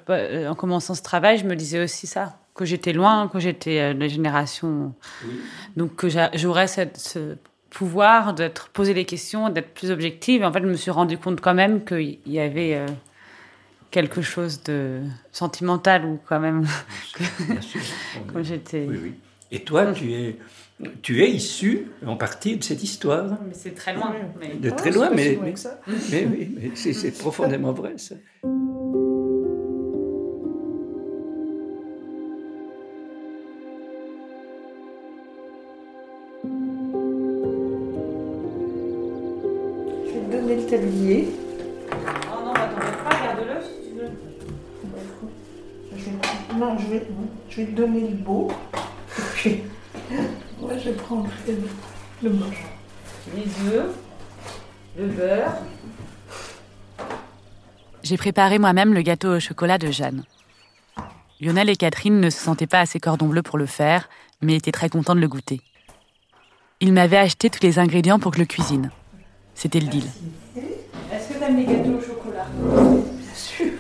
en 0.49 0.55
commençant 0.55 0.95
ce 0.95 1.03
travail, 1.03 1.37
je 1.37 1.45
me 1.45 1.57
disais 1.57 1.83
aussi 1.83 2.07
ça, 2.07 2.39
que 2.55 2.65
j'étais 2.65 2.95
loin, 2.95 3.29
que 3.29 3.39
j'étais 3.39 3.93
de 3.93 4.01
la 4.01 4.09
génération. 4.09 4.95
Donc, 5.77 5.95
que 5.95 6.09
j'aurais 6.09 6.69
ce 6.69 7.37
pouvoir 7.69 8.33
d'être 8.33 8.71
poser 8.71 8.95
les 8.95 9.05
questions, 9.05 9.51
d'être 9.51 9.75
plus 9.75 9.91
objective. 9.91 10.43
en 10.43 10.53
fait, 10.53 10.63
je 10.63 10.69
me 10.69 10.77
suis 10.77 10.91
rendu 10.91 11.19
compte 11.19 11.41
quand 11.41 11.55
même 11.55 11.85
qu'il 11.85 12.19
y 12.25 12.39
avait 12.39 12.87
quelque 13.95 14.23
chose 14.23 14.61
de 14.65 15.03
sentimental 15.31 16.05
ou 16.05 16.19
quand 16.29 16.41
même 16.41 16.67
quand 18.33 18.43
j'étais. 18.43 18.87
Oui, 18.91 18.99
oui. 19.01 19.15
Et 19.53 19.61
toi, 19.61 19.93
tu 19.93 20.13
es, 20.13 20.37
tu 21.01 21.23
es 21.23 21.31
issu 21.31 21.87
en 22.05 22.17
partie 22.17 22.57
de 22.57 22.65
cette 22.65 22.83
histoire. 22.83 23.39
Mais 23.47 23.55
c'est 23.55 23.71
très 23.71 23.95
loin. 23.95 24.13
Mais... 24.41 24.57
De 24.57 24.71
très 24.71 24.91
loin, 24.91 25.11
mais, 25.11 25.39
mais, 25.41 25.55
mais, 26.11 26.27
oui, 26.27 26.59
mais 26.61 26.75
c'est 26.75 27.13
profondément 27.19 27.73
vrai. 27.73 27.95
Ça. 27.99 28.17
Vais, 46.99 47.07
je 47.51 47.57
vais 47.57 47.67
te 47.67 47.77
donner 47.77 48.01
le 48.01 48.17
beau. 48.17 48.51
Et 49.19 49.23
puis, 49.35 49.63
moi, 50.61 50.73
je 50.83 50.91
prendre 50.91 51.29
le, 51.47 52.29
le. 52.29 52.37
Les 53.35 53.73
œufs, 53.73 53.95
le 54.99 55.07
beurre. 55.07 55.55
J'ai 58.03 58.19
préparé 58.19 58.59
moi-même 58.59 58.93
le 58.93 59.01
gâteau 59.01 59.37
au 59.37 59.41
chocolat 59.41 59.79
de 59.79 59.91
Jeanne. 59.91 60.25
Lionel 61.41 61.71
et 61.71 61.77
Catherine 61.77 62.21
ne 62.21 62.29
se 62.29 62.39
sentaient 62.39 62.67
pas 62.67 62.81
assez 62.81 63.01
cordon 63.01 63.27
bleu 63.27 63.43
pour 63.43 63.57
le 63.57 63.67
faire, 63.67 64.11
mais 64.43 64.55
étaient 64.55 64.73
très 64.73 64.91
contents 64.91 65.15
de 65.15 65.21
le 65.21 65.29
goûter. 65.29 65.63
Ils 66.81 66.93
m'avaient 66.93 67.17
acheté 67.17 67.49
tous 67.49 67.63
les 67.63 67.79
ingrédients 67.79 68.19
pour 68.19 68.31
que 68.33 68.37
je 68.37 68.43
le 68.43 68.47
cuisine. 68.47 68.91
C'était 69.55 69.81
le 69.81 69.87
deal. 69.87 70.05
Est-ce 70.55 71.29
que 71.29 71.39
tu 71.39 71.45
aimes 71.45 71.57
les 71.57 71.65
gâteaux 71.65 71.99
au 71.99 72.03
chocolat? 72.03 72.47
Bien 72.53 73.35
sûr. 73.35 73.73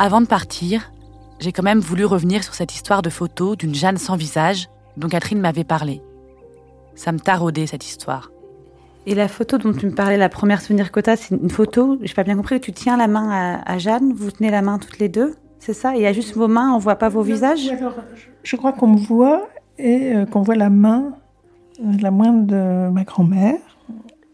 Avant 0.00 0.20
de 0.20 0.26
partir, 0.26 0.92
j'ai 1.40 1.50
quand 1.50 1.64
même 1.64 1.80
voulu 1.80 2.04
revenir 2.04 2.44
sur 2.44 2.54
cette 2.54 2.72
histoire 2.72 3.02
de 3.02 3.10
photo 3.10 3.56
d'une 3.56 3.74
Jeanne 3.74 3.96
sans 3.96 4.14
visage 4.14 4.68
dont 4.96 5.08
Catherine 5.08 5.40
m'avait 5.40 5.64
parlé. 5.64 6.00
Ça 6.94 7.10
me 7.10 7.18
taraudait 7.18 7.66
cette 7.66 7.84
histoire. 7.84 8.30
Et 9.06 9.16
la 9.16 9.26
photo 9.26 9.58
dont 9.58 9.72
tu 9.72 9.86
me 9.86 9.90
parlais, 9.90 10.16
la 10.16 10.28
première 10.28 10.60
souvenir 10.60 10.92
que 10.92 11.00
tu 11.00 11.10
c'est 11.16 11.34
une 11.34 11.50
photo, 11.50 11.98
j'ai 12.00 12.14
pas 12.14 12.22
bien 12.22 12.36
compris, 12.36 12.60
tu 12.60 12.72
tiens 12.72 12.96
la 12.96 13.08
main 13.08 13.60
à, 13.66 13.78
Jeanne, 13.78 14.12
vous 14.12 14.30
tenez 14.30 14.52
la 14.52 14.62
main 14.62 14.78
toutes 14.78 15.00
les 15.00 15.08
deux, 15.08 15.34
c'est 15.58 15.72
ça? 15.72 15.96
Il 15.96 16.02
y 16.02 16.06
a 16.06 16.12
juste 16.12 16.36
vos 16.36 16.46
mains, 16.46 16.72
on 16.72 16.78
voit 16.78 16.96
pas 16.96 17.08
vos 17.08 17.22
visages? 17.22 17.68
je, 18.44 18.56
crois 18.56 18.72
qu'on 18.72 18.86
me 18.86 18.98
voit 18.98 19.48
et 19.78 20.14
euh, 20.14 20.26
qu'on 20.26 20.42
voit 20.42 20.54
la 20.54 20.70
main, 20.70 21.12
euh, 21.80 21.92
la 22.00 22.12
main 22.12 22.32
de 22.32 22.88
ma 22.90 23.02
grand-mère. 23.02 23.58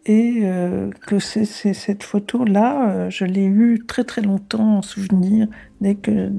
Et 0.07 0.41
euh, 0.43 0.91
que 1.07 1.19
c'est 1.19 1.45
cette 1.45 2.03
photo-là, 2.03 3.09
je 3.09 3.25
l'ai 3.25 3.47
eue 3.47 3.85
très 3.87 4.05
très 4.05 4.21
longtemps 4.21 4.79
en 4.79 4.83
souvenir. 4.83 5.49
Dès 5.81 5.95
que, 5.95 6.31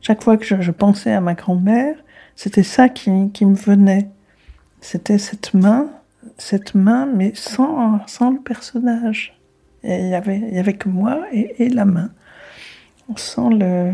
chaque 0.00 0.22
fois 0.22 0.36
que 0.36 0.44
je, 0.44 0.70
pensais 0.70 1.12
à 1.12 1.20
ma 1.20 1.34
grand-mère, 1.34 1.96
c'était 2.36 2.62
ça 2.62 2.88
qui, 2.88 3.10
me 3.10 3.54
venait. 3.54 4.10
C'était 4.80 5.18
cette 5.18 5.54
main 5.54 5.90
cette 6.38 6.74
main, 6.74 7.06
mais 7.06 7.32
sans, 7.34 8.06
sans 8.06 8.30
le 8.30 8.40
personnage. 8.40 9.36
Il 9.84 10.08
y 10.08 10.14
avait, 10.14 10.42
il 10.52 10.78
que 10.78 10.88
moi 10.88 11.24
et, 11.32 11.68
la 11.68 11.84
main, 11.84 12.10
sans, 13.16 13.50
le, 13.50 13.92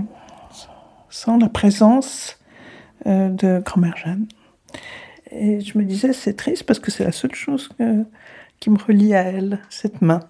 sans 1.11 1.39
la 1.39 1.49
présence 1.49 2.39
euh, 3.07 3.29
de 3.29 3.61
grand-mère 3.65 3.97
Jeanne. 3.97 4.27
Et 5.31 5.61
je 5.61 5.77
me 5.77 5.85
disais, 5.85 6.13
c'est 6.13 6.35
triste 6.35 6.65
parce 6.65 6.79
que 6.79 6.91
c'est 6.91 7.05
la 7.05 7.13
seule 7.13 7.35
chose 7.35 7.69
qui 8.65 8.71
me 8.71 8.79
relie 8.79 9.15
à 9.15 9.25
elle, 9.25 9.59
cette 9.69 10.01
main. 10.01 10.21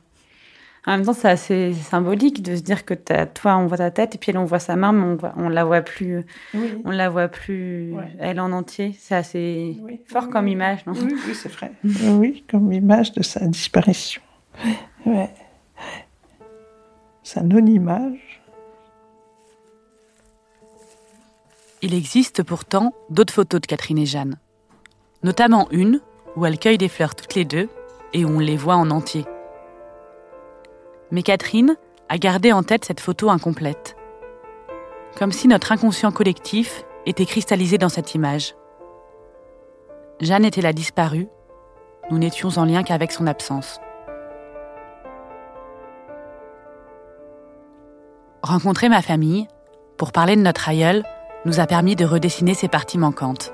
En 0.86 0.96
même 0.96 1.06
temps, 1.06 1.12
c'est 1.12 1.28
assez 1.28 1.72
symbolique 1.72 2.42
de 2.42 2.56
se 2.56 2.62
dire 2.62 2.84
que 2.84 2.94
toi, 3.26 3.56
on 3.58 3.66
voit 3.66 3.76
ta 3.76 3.92
tête 3.92 4.16
et 4.16 4.18
puis 4.18 4.32
elle, 4.32 4.38
on 4.38 4.44
voit 4.44 4.58
sa 4.58 4.74
main, 4.74 4.92
mais 4.92 5.16
on, 5.36 5.48
ne 5.48 5.54
la 5.54 5.64
voit 5.64 5.82
plus. 5.82 6.26
On 6.84 6.90
la 6.90 7.08
voit 7.08 7.28
plus 7.28 7.94
elle 8.18 8.40
en 8.40 8.50
entier. 8.50 8.96
C'est 8.98 9.14
assez 9.14 9.76
fort 10.06 10.30
comme 10.30 10.48
image, 10.48 10.84
non? 10.84 10.94
Oui, 10.94 11.14
c'est 11.32 11.48
vrai. 11.48 11.70
oui, 11.84 12.44
comme 12.50 12.72
image 12.72 13.12
de 13.12 13.22
sa 13.22 13.46
disparition. 13.46 14.20
Ouais. 15.06 15.30
C'est 17.22 17.40
non 17.40 17.64
image. 17.64 18.42
Il 21.82 21.94
existe 21.94 22.42
pourtant 22.42 22.92
d'autres 23.10 23.32
photos 23.32 23.60
de 23.60 23.66
Catherine 23.66 23.98
et 23.98 24.06
Jeanne, 24.06 24.38
notamment 25.22 25.68
une 25.70 26.00
où 26.34 26.44
elles 26.44 26.58
cueillent 26.58 26.78
des 26.78 26.88
fleurs 26.88 27.14
toutes 27.14 27.36
les 27.36 27.44
deux 27.44 27.68
et 28.14 28.24
on 28.24 28.38
les 28.38 28.56
voit 28.56 28.76
en 28.76 28.90
entier. 28.90 29.26
Mais 31.10 31.22
Catherine 31.22 31.76
a 32.08 32.16
gardé 32.16 32.52
en 32.52 32.62
tête 32.62 32.84
cette 32.84 33.00
photo 33.00 33.28
incomplète. 33.28 33.96
Comme 35.18 35.32
si 35.32 35.48
notre 35.48 35.72
inconscient 35.72 36.12
collectif 36.12 36.84
était 37.06 37.26
cristallisé 37.26 37.76
dans 37.76 37.88
cette 37.88 38.14
image. 38.14 38.54
Jeanne 40.20 40.44
était 40.44 40.62
la 40.62 40.72
disparue, 40.72 41.28
nous 42.10 42.18
n'étions 42.18 42.50
en 42.56 42.64
lien 42.64 42.82
qu'avec 42.82 43.12
son 43.12 43.26
absence. 43.26 43.80
Rencontrer 48.42 48.88
ma 48.88 49.02
famille, 49.02 49.48
pour 49.96 50.12
parler 50.12 50.36
de 50.36 50.40
notre 50.42 50.68
aïeul, 50.68 51.02
nous 51.44 51.60
a 51.60 51.66
permis 51.66 51.96
de 51.96 52.04
redessiner 52.04 52.54
ses 52.54 52.68
parties 52.68 52.98
manquantes. 52.98 53.52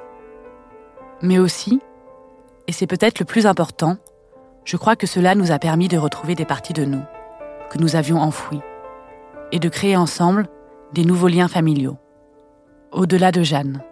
Mais 1.23 1.38
aussi, 1.38 1.81
et 2.66 2.73
c'est 2.73 2.87
peut-être 2.87 3.18
le 3.18 3.25
plus 3.25 3.46
important, 3.46 3.96
je 4.64 4.77
crois 4.77 4.96
que 4.96 5.07
cela 5.07 5.35
nous 5.35 5.53
a 5.53 5.59
permis 5.59 5.88
de 5.88 5.99
retrouver 5.99 6.35
des 6.35 6.44
parties 6.44 6.73
de 6.73 6.85
nous 6.85 7.03
que 7.70 7.79
nous 7.79 7.96
avions 7.96 8.20
enfouis 8.20 8.61
et 9.53 9.59
de 9.59 9.68
créer 9.68 9.96
ensemble 9.96 10.49
des 10.92 11.05
nouveaux 11.05 11.29
liens 11.29 11.49
familiaux, 11.49 11.99
au-delà 12.92 13.33
de 13.33 13.42
Jeanne. 13.42 13.83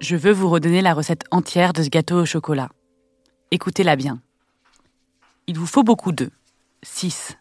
Je 0.00 0.16
veux 0.16 0.32
vous 0.32 0.50
redonner 0.50 0.82
la 0.82 0.94
recette 0.94 1.24
entière 1.30 1.72
de 1.72 1.82
ce 1.82 1.88
gâteau 1.88 2.20
au 2.20 2.26
chocolat. 2.26 2.68
Écoutez-la 3.52 3.94
bien. 3.94 4.20
Il 5.46 5.56
vous 5.56 5.66
faut 5.66 5.84
beaucoup 5.84 6.10
d'œufs. 6.10 6.32
6. 6.82 7.38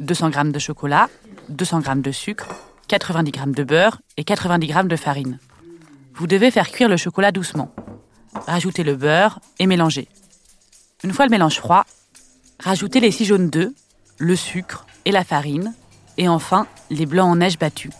200 0.00 0.30
g 0.30 0.44
de 0.44 0.58
chocolat, 0.58 1.08
200 1.48 1.80
g 1.82 1.90
de 1.96 2.10
sucre, 2.10 2.48
90 2.88 3.32
g 3.32 3.40
de 3.46 3.64
beurre 3.64 4.00
et 4.16 4.24
90 4.24 4.66
g 4.66 4.82
de 4.84 4.96
farine. 4.96 5.38
Vous 6.14 6.26
devez 6.26 6.50
faire 6.50 6.70
cuire 6.70 6.88
le 6.88 6.96
chocolat 6.96 7.32
doucement. 7.32 7.70
Rajoutez 8.46 8.84
le 8.84 8.96
beurre 8.96 9.40
et 9.58 9.66
mélangez. 9.66 10.08
Une 11.04 11.12
fois 11.12 11.26
le 11.26 11.30
mélange 11.30 11.58
froid, 11.58 11.84
rajoutez 12.60 13.00
les 13.00 13.10
6 13.10 13.24
jaunes 13.26 13.50
d'œufs, 13.50 13.72
le 14.18 14.36
sucre 14.36 14.86
et 15.04 15.12
la 15.12 15.24
farine, 15.24 15.74
et 16.16 16.28
enfin 16.28 16.66
les 16.90 17.06
blancs 17.06 17.30
en 17.30 17.36
neige 17.36 17.58
battus. 17.58 17.92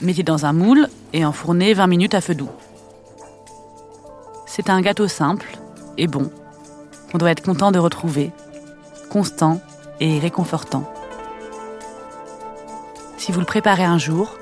Mettez 0.00 0.22
dans 0.22 0.46
un 0.46 0.52
moule 0.52 0.88
et 1.12 1.24
enfournez 1.24 1.74
20 1.74 1.86
minutes 1.86 2.14
à 2.14 2.20
feu 2.20 2.34
doux. 2.34 2.50
C'est 4.46 4.70
un 4.70 4.80
gâteau 4.80 5.08
simple 5.08 5.58
et 5.98 6.06
bon 6.06 6.30
qu'on 7.10 7.18
doit 7.18 7.30
être 7.30 7.42
content 7.42 7.72
de 7.72 7.78
retrouver, 7.78 8.30
constant 9.10 9.60
et 10.00 10.18
réconfortant. 10.18 10.90
Si 13.18 13.32
vous 13.32 13.40
le 13.40 13.46
préparez 13.46 13.84
un 13.84 13.98
jour, 13.98 14.38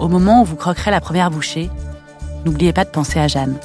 au 0.00 0.08
moment 0.08 0.42
où 0.42 0.44
vous 0.44 0.56
croquerez 0.56 0.90
la 0.90 1.00
première 1.00 1.30
bouchée, 1.30 1.70
n'oubliez 2.44 2.72
pas 2.72 2.84
de 2.84 2.90
penser 2.90 3.20
à 3.20 3.28
Jeanne. 3.28 3.56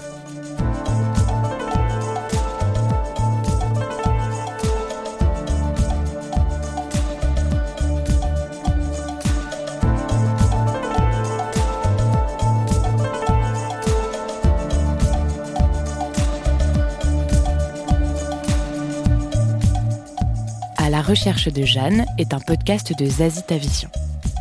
Recherche 21.15 21.47
de 21.47 21.63
Jeanne 21.63 22.05
est 22.17 22.33
un 22.33 22.41
podcast 22.41 22.91
de 22.99 23.05
Zazie 23.05 23.41
Tavision. 23.47 23.89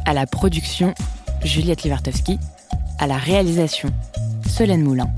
À 0.07 0.13
la 0.13 0.27
production, 0.27 0.93
Juliette 1.45 1.85
Livartowski. 1.85 2.41
À 2.99 3.07
la 3.07 3.17
réalisation, 3.17 3.91
Solène 4.49 4.83
Moulin. 4.83 5.09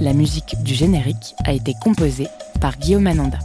La 0.00 0.14
musique 0.14 0.56
du 0.62 0.72
générique 0.72 1.34
a 1.44 1.52
été 1.52 1.74
composée 1.82 2.28
par 2.62 2.78
Guillaume 2.78 3.08
Ananda. 3.08 3.38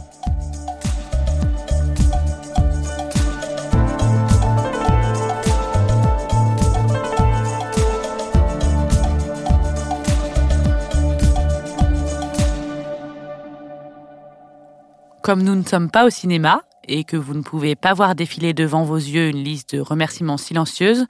Comme 15.20 15.42
nous 15.42 15.54
ne 15.54 15.64
sommes 15.64 15.90
pas 15.90 16.06
au 16.06 16.10
cinéma, 16.10 16.62
et 16.88 17.04
que 17.04 17.16
vous 17.16 17.34
ne 17.34 17.42
pouvez 17.42 17.74
pas 17.74 17.94
voir 17.94 18.14
défiler 18.14 18.54
devant 18.54 18.82
vos 18.82 18.96
yeux 18.96 19.28
une 19.28 19.42
liste 19.42 19.74
de 19.74 19.80
remerciements 19.80 20.36
silencieuses, 20.36 21.06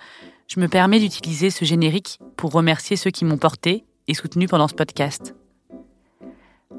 je 0.49 0.61
me 0.61 0.69
permets 0.69 1.01
d'utiliser 1.01 1.51
ce 1.51 1.65
générique 1.65 2.19
pour 2.37 2.53
remercier 2.53 2.97
ceux 2.97 3.11
qui 3.11 3.25
m'ont 3.25 3.39
porté 3.39 3.85
et 4.09 4.15
soutenu 4.15 4.47
pendant 4.47 4.69
ce 4.69 4.75
podcast. 4.75 5.35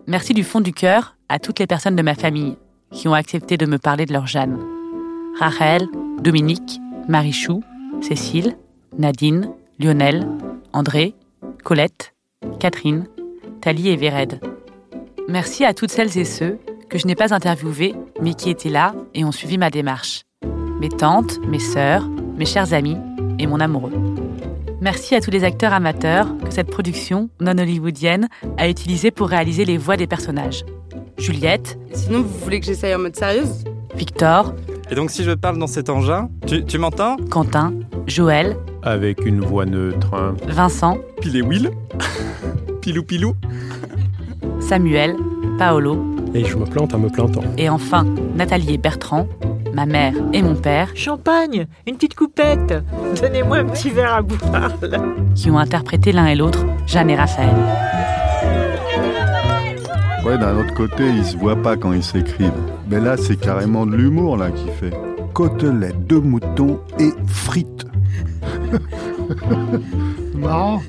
Merci 0.07 0.33
du 0.33 0.43
fond 0.43 0.62
du 0.62 0.73
cœur 0.73 1.17
à 1.29 1.39
toutes 1.39 1.60
les 1.60 1.67
personnes 1.67 1.95
de 1.95 2.01
ma 2.01 2.15
famille 2.15 2.57
qui 2.91 3.07
ont 3.07 3.13
accepté 3.13 3.57
de 3.57 3.65
me 3.65 3.77
parler 3.77 4.05
de 4.05 4.13
leur 4.13 4.27
Jeanne. 4.27 4.57
Rachel, 5.39 5.88
Dominique, 6.21 6.79
Marichou, 7.07 7.63
Cécile, 8.01 8.57
Nadine, 8.97 9.51
Lionel, 9.79 10.27
André, 10.73 11.13
Colette, 11.63 12.13
Catherine, 12.60 13.07
Thalie 13.62 13.89
et 13.89 13.95
Véred. 13.97 14.39
Merci 15.27 15.65
à 15.65 15.73
toutes 15.73 15.91
celles 15.91 16.17
et 16.17 16.25
ceux 16.25 16.57
que 16.89 16.97
je 16.97 17.08
n'ai 17.08 17.15
pas 17.15 17.34
interviewé, 17.34 17.95
mais 18.21 18.34
qui 18.34 18.50
étaient 18.50 18.69
là 18.69 18.93
et 19.13 19.23
ont 19.23 19.32
suivi 19.32 19.58
ma 19.58 19.69
démarche. 19.69 20.23
Mes 20.80 20.89
tantes, 20.89 21.39
mes 21.47 21.60
sœurs, 21.60 22.08
mes 22.38 22.45
chers 22.45 22.73
amis 22.73 22.97
et 23.39 23.47
mon 23.47 23.60
amoureux. 23.60 23.93
Merci 24.80 25.15
à 25.15 25.21
tous 25.21 25.32
les 25.32 25.43
acteurs 25.43 25.73
amateurs 25.73 26.28
que 26.43 26.52
cette 26.54 26.69
production 26.69 27.30
non 27.41 27.58
hollywoodienne 27.58 28.28
a 28.58 28.69
utilisé 28.69 29.10
pour 29.12 29.30
réaliser 29.30 29.65
les 29.65 29.78
voix 29.78 29.97
des 29.97 30.08
personnages. 30.08 30.63
Juliette. 31.17 31.80
Sinon, 31.93 32.21
vous 32.21 32.39
voulez 32.43 32.60
que 32.60 32.67
j'essaye 32.67 32.93
en 32.93 33.00
mode 33.00 33.15
sérieuse? 33.15 33.63
Victor. 33.95 34.54
Et 34.91 34.95
donc, 34.95 35.10
si 35.10 35.23
je 35.23 35.32
parle 35.32 35.58
dans 35.58 35.67
cet 35.67 35.89
engin, 35.89 36.30
tu, 36.45 36.63
tu 36.63 36.78
m'entends? 36.78 37.17
Quentin. 37.32 37.73
Joël. 38.06 38.56
Avec 38.84 39.26
une 39.26 39.41
voix 39.41 39.65
neutre. 39.65 40.13
Hein. 40.13 40.36
Vincent. 40.47 41.00
Pilé 41.19 41.41
Will. 41.41 41.71
Pilou 42.82 43.04
Pilou. 43.04 43.34
Samuel. 44.60 45.15
Paolo 45.58 46.16
et 46.34 46.46
je 46.46 46.56
me 46.58 46.66
plante 46.66 46.94
en 46.94 47.00
me 47.00 47.10
plantant. 47.10 47.42
Et 47.58 47.70
enfin, 47.70 48.06
Nathalie 48.36 48.74
et 48.74 48.78
Bertrand, 48.78 49.28
ma 49.74 49.86
mère 49.86 50.13
et 50.34 50.42
mon 50.42 50.56
père. 50.56 50.90
Champagne, 50.96 51.68
une 51.86 51.96
petite 51.96 52.16
coupette, 52.16 52.74
donnez-moi 53.22 53.58
un 53.58 53.66
petit 53.66 53.90
verre 53.90 54.13
à 54.16 54.22
boire. 54.22 54.72
Qui 55.36 55.52
ont 55.52 55.58
interprété 55.58 56.12
l'un 56.12 56.28
et 56.28 56.36
l'autre 56.36 56.66
Jeanne 56.88 57.10
et 57.10 57.16
Raphaël. 57.16 57.56
Ouais, 60.26 60.38
d'un 60.38 60.58
autre 60.58 60.74
côté, 60.74 61.08
ils 61.08 61.24
se 61.26 61.38
voient 61.38 61.62
pas 61.62 61.78
quand 61.78 61.94
ils 61.94 62.04
s'écrivent. 62.04 62.52
Mais 62.90 63.00
là, 63.00 63.16
c'est 63.18 63.38
carrément 63.38 63.86
de 63.86 63.96
l'humour 63.96 64.36
là 64.36 64.52
qui 64.52 64.68
fait. 64.80 64.94
Côtelette 65.34 66.06
de 66.08 66.18
mouton 66.18 66.80
et 67.00 67.12
frites. 67.28 67.86
Marrant. 70.36 70.82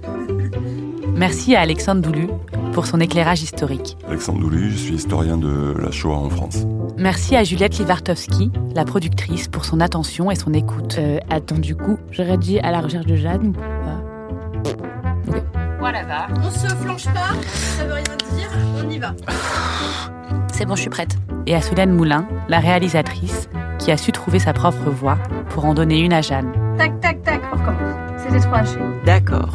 Merci 1.15 1.55
à 1.55 1.61
Alexandre 1.61 2.03
Doulu 2.03 2.29
pour 2.79 2.87
son 2.87 3.01
éclairage 3.01 3.43
historique. 3.43 3.97
Alexandre 4.07 4.39
Doulu, 4.39 4.71
je 4.71 4.77
suis 4.77 4.95
historien 4.95 5.37
de 5.37 5.75
la 5.83 5.91
Shoah 5.91 6.15
en 6.15 6.31
France. 6.31 6.59
Merci 6.97 7.35
à 7.35 7.43
Juliette 7.43 7.77
Livartowski, 7.77 8.53
la 8.73 8.85
productrice, 8.85 9.49
pour 9.49 9.65
son 9.65 9.81
attention 9.81 10.31
et 10.31 10.37
son 10.37 10.55
écoute. 10.55 10.95
Euh, 10.97 11.19
attends, 11.29 11.59
du 11.59 11.75
coup, 11.75 11.99
j'aurais 12.13 12.39
dit 12.39 12.61
à 12.61 12.71
la 12.71 12.81
recherche 12.81 13.07
de 13.07 13.17
Jeanne 13.17 13.49
ou 13.49 13.53
pas 13.53 15.41
Voilà, 15.81 16.05
va. 16.05 16.29
On 16.41 16.51
se 16.53 16.69
flanche 16.69 17.07
pas, 17.07 17.35
ça 17.51 17.85
veut 17.85 17.95
rien 17.95 18.05
dire, 18.37 18.49
on 18.81 18.89
y 18.89 19.01
va. 19.01 19.13
C'est 20.53 20.65
bon, 20.65 20.77
je 20.77 20.83
suis 20.83 20.91
prête. 20.91 21.19
Et 21.49 21.57
à 21.57 21.61
Solène 21.61 21.91
Moulin, 21.91 22.29
la 22.49 22.61
réalisatrice, 22.61 23.49
qui 23.81 23.91
a 23.91 23.97
su 23.97 24.13
trouver 24.13 24.39
sa 24.39 24.53
propre 24.53 24.89
voix 24.89 25.19
pour 25.49 25.65
en 25.65 25.75
donner 25.75 25.99
une 25.99 26.13
à 26.13 26.21
Jeanne. 26.21 26.53
Tac, 26.79 27.01
tac, 27.01 27.25
tac, 27.25 27.41
on 27.53 27.57
recommence. 27.57 27.97
C'était 28.19 28.39
trop 28.39 28.55
haché. 28.55 28.79
D'accord. 29.05 29.51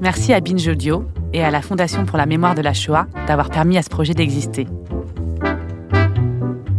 Merci 0.00 0.32
à 0.32 0.40
Binge 0.40 0.66
Audio 0.66 1.04
et 1.32 1.42
à 1.44 1.50
la 1.50 1.62
Fondation 1.62 2.04
pour 2.04 2.18
la 2.18 2.26
mémoire 2.26 2.54
de 2.54 2.62
la 2.62 2.74
Shoah 2.74 3.06
d'avoir 3.26 3.50
permis 3.50 3.78
à 3.78 3.82
ce 3.82 3.90
projet 3.90 4.14
d'exister. 4.14 4.66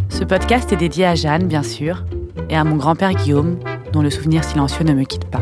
Ce 0.09 0.23
podcast 0.23 0.71
est 0.71 0.77
dédié 0.77 1.05
à 1.05 1.15
Jeanne, 1.15 1.47
bien 1.47 1.63
sûr, 1.63 2.05
et 2.49 2.55
à 2.55 2.63
mon 2.63 2.75
grand-père 2.75 3.13
Guillaume, 3.13 3.57
dont 3.91 4.01
le 4.01 4.09
souvenir 4.09 4.43
silencieux 4.43 4.83
ne 4.83 4.93
me 4.93 5.03
quitte 5.03 5.25
pas. 5.25 5.41